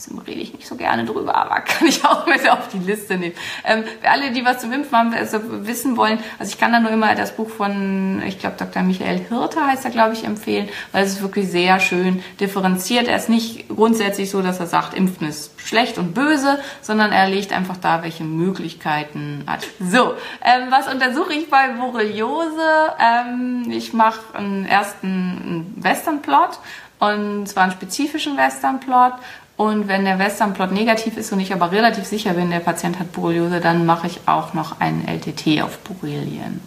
Deswegen 0.00 0.20
rede 0.20 0.40
ich 0.40 0.54
nicht 0.54 0.66
so 0.66 0.76
gerne 0.76 1.04
drüber, 1.04 1.34
aber 1.34 1.60
kann 1.60 1.86
ich 1.86 2.02
auch 2.06 2.26
mit 2.26 2.48
auf 2.48 2.68
die 2.68 2.78
Liste 2.78 3.18
nehmen. 3.18 3.34
Ähm, 3.66 3.84
für 4.00 4.08
alle, 4.08 4.30
die 4.30 4.42
was 4.46 4.60
zum 4.60 4.72
Impfen 4.72 4.96
haben, 4.96 5.12
also 5.12 5.38
wissen 5.66 5.98
wollen, 5.98 6.18
also 6.38 6.50
ich 6.50 6.58
kann 6.58 6.72
da 6.72 6.80
nur 6.80 6.90
immer 6.90 7.14
das 7.14 7.36
Buch 7.36 7.50
von, 7.50 8.22
ich 8.26 8.38
glaube, 8.38 8.56
Dr. 8.58 8.82
Michael 8.82 9.18
Hirte 9.28 9.66
heißt 9.66 9.84
er, 9.84 9.90
glaube 9.90 10.14
ich, 10.14 10.24
empfehlen, 10.24 10.70
weil 10.92 11.04
es 11.04 11.12
ist 11.12 11.22
wirklich 11.22 11.50
sehr 11.50 11.80
schön 11.80 12.22
differenziert. 12.40 13.08
Er 13.08 13.16
ist 13.16 13.28
nicht 13.28 13.68
grundsätzlich 13.68 14.30
so, 14.30 14.40
dass 14.40 14.58
er 14.58 14.66
sagt, 14.66 14.94
Impfen 14.94 15.28
ist 15.28 15.52
schlecht 15.60 15.98
und 15.98 16.14
böse, 16.14 16.58
sondern 16.80 17.12
er 17.12 17.28
legt 17.28 17.52
einfach 17.52 17.76
da, 17.76 18.02
welche 18.02 18.24
Möglichkeiten 18.24 19.44
hat. 19.46 19.66
So, 19.80 20.14
ähm, 20.42 20.70
was 20.70 20.90
untersuche 20.90 21.34
ich 21.34 21.50
bei 21.50 21.68
Borreliose? 21.78 22.94
Ähm, 22.98 23.64
ich 23.70 23.92
mache 23.92 24.34
einen 24.34 24.64
ersten 24.64 25.74
Western-Plot 25.76 26.58
und 27.00 27.48
zwar 27.48 27.64
einen 27.64 27.72
spezifischen 27.72 28.36
Western-Plot 28.36 29.14
und 29.56 29.88
wenn 29.88 30.06
der 30.06 30.18
Western-Plot 30.18 30.72
negativ 30.72 31.18
ist 31.18 31.32
und 31.32 31.40
ich 31.40 31.52
aber 31.52 31.70
relativ 31.70 32.06
sicher 32.06 32.32
bin, 32.32 32.50
der 32.50 32.60
Patient 32.60 32.98
hat 32.98 33.12
Borreliose, 33.12 33.60
dann 33.60 33.84
mache 33.84 34.06
ich 34.06 34.20
auch 34.24 34.54
noch 34.54 34.80
einen 34.80 35.06
LTT 35.06 35.62
auf 35.62 35.78
Borrelien. 35.80 36.62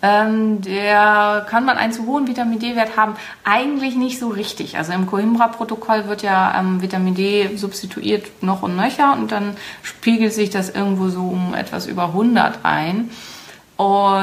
Ähm, 0.00 0.62
der 0.62 1.46
kann 1.48 1.64
man 1.66 1.76
einen 1.76 1.92
zu 1.92 2.06
hohen 2.06 2.26
Vitamin 2.26 2.58
D-Wert 2.58 2.96
haben? 2.96 3.16
Eigentlich 3.44 3.96
nicht 3.96 4.18
so 4.18 4.30
richtig. 4.30 4.78
Also 4.78 4.92
im 4.92 5.06
Coimbra-Protokoll 5.06 6.08
wird 6.08 6.22
ja 6.22 6.58
ähm, 6.58 6.80
Vitamin 6.80 7.14
D 7.14 7.54
substituiert 7.56 8.42
noch 8.42 8.62
und 8.62 8.76
nöcher 8.76 9.12
und 9.12 9.30
dann 9.30 9.56
spiegelt 9.82 10.32
sich 10.32 10.48
das 10.48 10.70
irgendwo 10.70 11.08
so 11.08 11.28
um 11.28 11.52
etwas 11.54 11.86
über 11.86 12.06
100 12.06 12.64
ein. 12.64 13.10
Und 13.76 14.22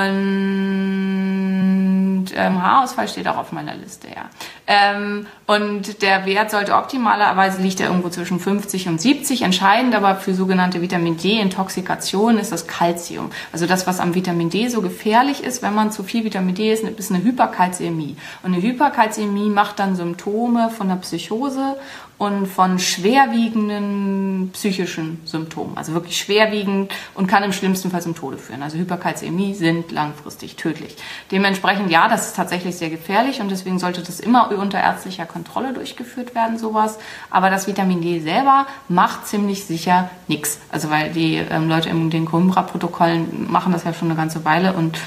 ähm, 2.35 2.61
Haarausfall 2.61 3.07
steht 3.07 3.27
auch 3.27 3.37
auf 3.37 3.51
meiner 3.51 3.75
Liste, 3.75 4.07
ja. 4.07 4.29
Ähm, 4.67 5.25
und 5.47 6.03
der 6.03 6.25
Wert 6.25 6.51
sollte 6.51 6.75
optimalerweise 6.75 7.61
liegt 7.61 7.79
er 7.79 7.87
irgendwo 7.87 8.09
zwischen 8.09 8.39
50 8.39 8.87
und 8.87 9.01
70. 9.01 9.41
Entscheidend 9.41 9.95
aber 9.95 10.15
für 10.15 10.35
sogenannte 10.35 10.81
Vitamin 10.81 11.17
D-Intoxikation 11.17 12.37
ist 12.37 12.51
das 12.51 12.67
Calcium. 12.67 13.31
Also 13.51 13.65
das, 13.65 13.87
was 13.87 13.99
am 13.99 14.13
Vitamin 14.13 14.49
D 14.51 14.67
so 14.67 14.81
gefährlich 14.81 15.43
ist, 15.43 15.63
wenn 15.63 15.73
man 15.73 15.91
zu 15.91 16.03
viel 16.03 16.23
Vitamin 16.23 16.53
D 16.53 16.71
isst, 16.71 16.83
ist 16.83 17.11
eine 17.11 17.23
Hyperkalzämie. 17.23 18.15
Und 18.43 18.53
eine 18.53 18.61
Hyperkalzämie 18.61 19.49
macht 19.49 19.79
dann 19.79 19.95
Symptome 19.95 20.69
von 20.69 20.91
einer 20.91 20.99
Psychose 20.99 21.75
und 22.19 22.47
von 22.47 22.79
schwerwiegenden 22.79 24.51
psychischen 24.51 25.21
Symptomen. 25.23 25.77
Also 25.77 25.93
wirklich 25.93 26.17
schwerwiegend 26.17 26.91
und 27.15 27.27
kann 27.27 27.43
im 27.43 27.53
schlimmsten 27.53 27.89
Fall 27.91 28.01
zum 28.01 28.13
Tode 28.13 28.37
führen. 28.37 28.61
Also 28.61 28.77
Hyperkalzämie 28.77 29.53
sind 29.53 29.91
langfristig 29.93 30.57
tödlich. 30.57 30.97
Dementsprechend, 31.31 31.89
ja, 31.89 32.09
das 32.09 32.27
ist 32.27 32.35
tatsächlich 32.35 32.75
sehr 32.75 32.89
gefährlich 32.89 33.39
und 33.39 33.49
deswegen 33.49 33.79
sollte 33.79 34.01
das 34.01 34.19
immer 34.19 34.51
unter 34.51 34.79
ärztlicher 34.79 35.25
Kontrolle 35.25 35.73
durchgeführt 35.73 36.35
werden, 36.35 36.57
sowas. 36.57 36.99
Aber 37.29 37.49
das 37.49 37.67
Vitamin 37.67 38.01
D 38.01 38.19
selber 38.19 38.67
macht 38.89 39.25
ziemlich 39.25 39.65
sicher 39.65 40.09
nichts. 40.27 40.59
Also 40.69 40.89
weil 40.89 41.11
die 41.13 41.35
ähm, 41.35 41.69
Leute 41.69 41.87
in 41.87 42.09
den 42.09 42.25
Coimbra-Protokollen 42.25 43.49
machen 43.49 43.71
das 43.71 43.85
ja 43.85 43.93
schon 43.93 44.09
eine 44.09 44.17
ganze 44.17 44.43
Weile 44.43 44.73
und 44.73 44.99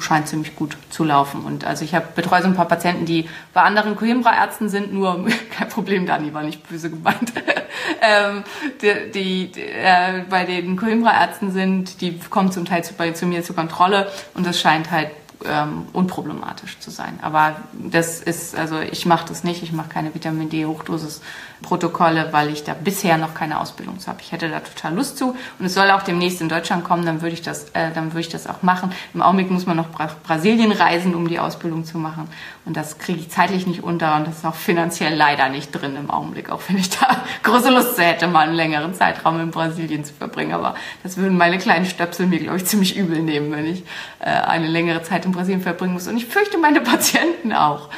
scheint 0.00 0.28
ziemlich 0.28 0.54
gut 0.56 0.76
zu 0.90 1.04
laufen. 1.04 1.42
Und 1.44 1.64
also 1.64 1.84
ich 1.84 1.94
habe 1.94 2.06
betreue 2.14 2.42
so 2.42 2.48
ein 2.48 2.54
paar 2.54 2.68
Patienten, 2.68 3.06
die 3.06 3.28
bei 3.52 3.62
anderen 3.62 3.96
Coimbra-Ärzten 3.96 4.68
sind, 4.68 4.92
nur 4.92 5.26
kein 5.50 5.68
Problem, 5.68 6.06
Dani 6.06 6.32
war 6.32 6.42
nicht 6.42 6.68
böse 6.68 6.90
gemeint. 6.90 7.32
ähm, 8.02 8.44
die, 8.80 9.50
die 9.52 9.60
äh, 9.60 10.24
bei 10.28 10.44
den 10.44 10.76
Coimbra-Ärzten 10.76 11.52
sind, 11.52 12.00
die 12.00 12.18
kommen 12.30 12.52
zum 12.52 12.64
Teil 12.64 12.84
zu, 12.84 12.94
bei, 12.94 13.10
zu 13.12 13.26
mir 13.26 13.42
zur 13.42 13.56
Kontrolle 13.56 14.10
und 14.34 14.46
das 14.46 14.60
scheint 14.60 14.90
halt 14.90 15.10
ähm, 15.44 15.86
unproblematisch 15.92 16.78
zu 16.80 16.90
sein. 16.90 17.18
Aber 17.22 17.56
das 17.72 18.20
ist, 18.20 18.56
also 18.56 18.80
ich 18.80 19.06
mache 19.06 19.28
das 19.28 19.44
nicht, 19.44 19.62
ich 19.62 19.72
mache 19.72 19.88
keine 19.88 20.14
Vitamin 20.14 20.48
D 20.48 20.66
Hochdosis 20.66 21.20
Protokolle, 21.62 22.28
weil 22.32 22.50
ich 22.50 22.62
da 22.64 22.74
bisher 22.74 23.18
noch 23.18 23.34
keine 23.34 23.60
Ausbildung 23.60 23.98
zu 23.98 24.08
habe. 24.08 24.20
Ich 24.20 24.30
hätte 24.30 24.48
da 24.48 24.60
total 24.60 24.94
Lust 24.94 25.18
zu 25.18 25.34
und 25.58 25.66
es 25.66 25.74
soll 25.74 25.90
auch 25.90 26.02
demnächst 26.02 26.40
in 26.40 26.48
Deutschland 26.48 26.84
kommen, 26.84 27.04
dann 27.04 27.20
würde 27.20 27.34
ich 27.34 27.42
das, 27.42 27.70
äh, 27.70 27.90
dann 27.92 28.12
würde 28.12 28.20
ich 28.20 28.28
das 28.28 28.46
auch 28.46 28.62
machen. 28.62 28.92
Im 29.12 29.22
Augenblick 29.22 29.50
muss 29.50 29.66
man 29.66 29.76
noch 29.76 29.88
Bra 29.88 30.08
Brasilien 30.24 30.72
reisen, 30.72 31.14
um 31.14 31.28
die 31.28 31.38
Ausbildung 31.38 31.84
zu 31.84 31.98
machen 31.98 32.28
und 32.68 32.76
das 32.76 32.98
kriege 32.98 33.18
ich 33.18 33.30
zeitlich 33.30 33.66
nicht 33.66 33.82
unter 33.82 34.16
und 34.16 34.26
das 34.26 34.38
ist 34.38 34.44
auch 34.44 34.54
finanziell 34.54 35.14
leider 35.14 35.48
nicht 35.48 35.72
drin 35.72 35.96
im 35.96 36.10
Augenblick, 36.10 36.50
auch 36.50 36.60
wenn 36.68 36.76
ich 36.76 36.90
da 37.00 37.16
große 37.42 37.70
Lust 37.70 37.98
hätte, 37.98 38.26
mal 38.26 38.46
einen 38.46 38.54
längeren 38.54 38.92
Zeitraum 38.92 39.40
in 39.40 39.50
Brasilien 39.50 40.04
zu 40.04 40.12
verbringen. 40.12 40.52
Aber 40.52 40.74
das 41.02 41.16
würden 41.16 41.38
meine 41.38 41.56
kleinen 41.56 41.86
Stöpsel 41.86 42.26
mir, 42.26 42.38
glaube 42.38 42.58
ich, 42.58 42.66
ziemlich 42.66 42.94
übel 42.94 43.22
nehmen, 43.22 43.50
wenn 43.52 43.64
ich 43.64 43.84
äh, 44.20 44.26
eine 44.26 44.66
längere 44.66 45.02
Zeit 45.02 45.24
in 45.24 45.32
Brasilien 45.32 45.62
verbringen 45.62 45.94
muss. 45.94 46.08
Und 46.08 46.18
ich 46.18 46.26
fürchte 46.26 46.58
meine 46.58 46.80
Patienten 46.82 47.54
auch. 47.54 47.88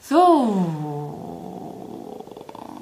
So, 0.00 1.26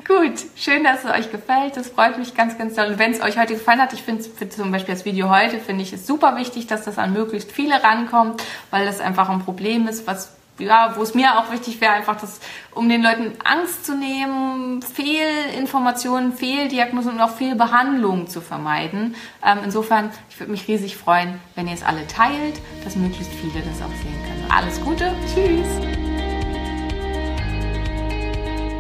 Gut, 0.06 0.34
schön, 0.54 0.84
dass 0.84 1.04
es 1.04 1.10
euch 1.10 1.32
gefällt. 1.32 1.78
Das 1.78 1.88
freut 1.88 2.18
mich 2.18 2.34
ganz, 2.34 2.58
ganz 2.58 2.74
doll. 2.74 2.88
Und 2.88 2.98
wenn 2.98 3.12
es 3.12 3.22
euch 3.22 3.38
heute 3.38 3.54
gefallen 3.54 3.80
hat, 3.80 3.94
ich 3.94 4.02
finde 4.02 4.22
zum 4.50 4.70
Beispiel 4.70 4.94
das 4.94 5.06
Video 5.06 5.30
heute, 5.30 5.58
finde 5.58 5.82
ich 5.82 5.94
es 5.94 6.06
super 6.06 6.36
wichtig, 6.36 6.66
dass 6.66 6.84
das 6.84 6.98
an 6.98 7.14
möglichst 7.14 7.50
viele 7.50 7.82
rankommt, 7.82 8.42
weil 8.70 8.84
das 8.84 9.00
einfach 9.00 9.30
ein 9.30 9.42
Problem 9.42 9.88
ist, 9.88 10.06
was 10.06 10.34
ja, 10.58 10.94
wo 10.96 11.02
es 11.02 11.14
mir 11.14 11.38
auch 11.38 11.50
wichtig 11.50 11.80
wäre, 11.80 11.92
einfach 11.92 12.20
das, 12.20 12.40
um 12.72 12.88
den 12.88 13.02
Leuten 13.02 13.32
Angst 13.44 13.84
zu 13.84 13.96
nehmen, 13.96 14.82
Fehlinformationen, 14.82 16.32
Fehldiagnosen 16.32 17.12
und 17.12 17.20
auch 17.20 17.30
Fehlbehandlungen 17.30 18.28
zu 18.28 18.40
vermeiden. 18.40 19.16
Ähm, 19.44 19.58
insofern, 19.64 20.10
ich 20.30 20.38
würde 20.38 20.52
mich 20.52 20.68
riesig 20.68 20.96
freuen, 20.96 21.40
wenn 21.54 21.66
ihr 21.66 21.74
es 21.74 21.82
alle 21.82 22.06
teilt, 22.06 22.60
dass 22.84 22.94
möglichst 22.96 23.32
viele 23.32 23.64
das 23.64 23.82
auch 23.82 23.90
sehen 24.02 24.22
können. 24.28 24.46
Alles 24.50 24.80
Gute, 24.80 25.12
tschüss! 25.32 25.66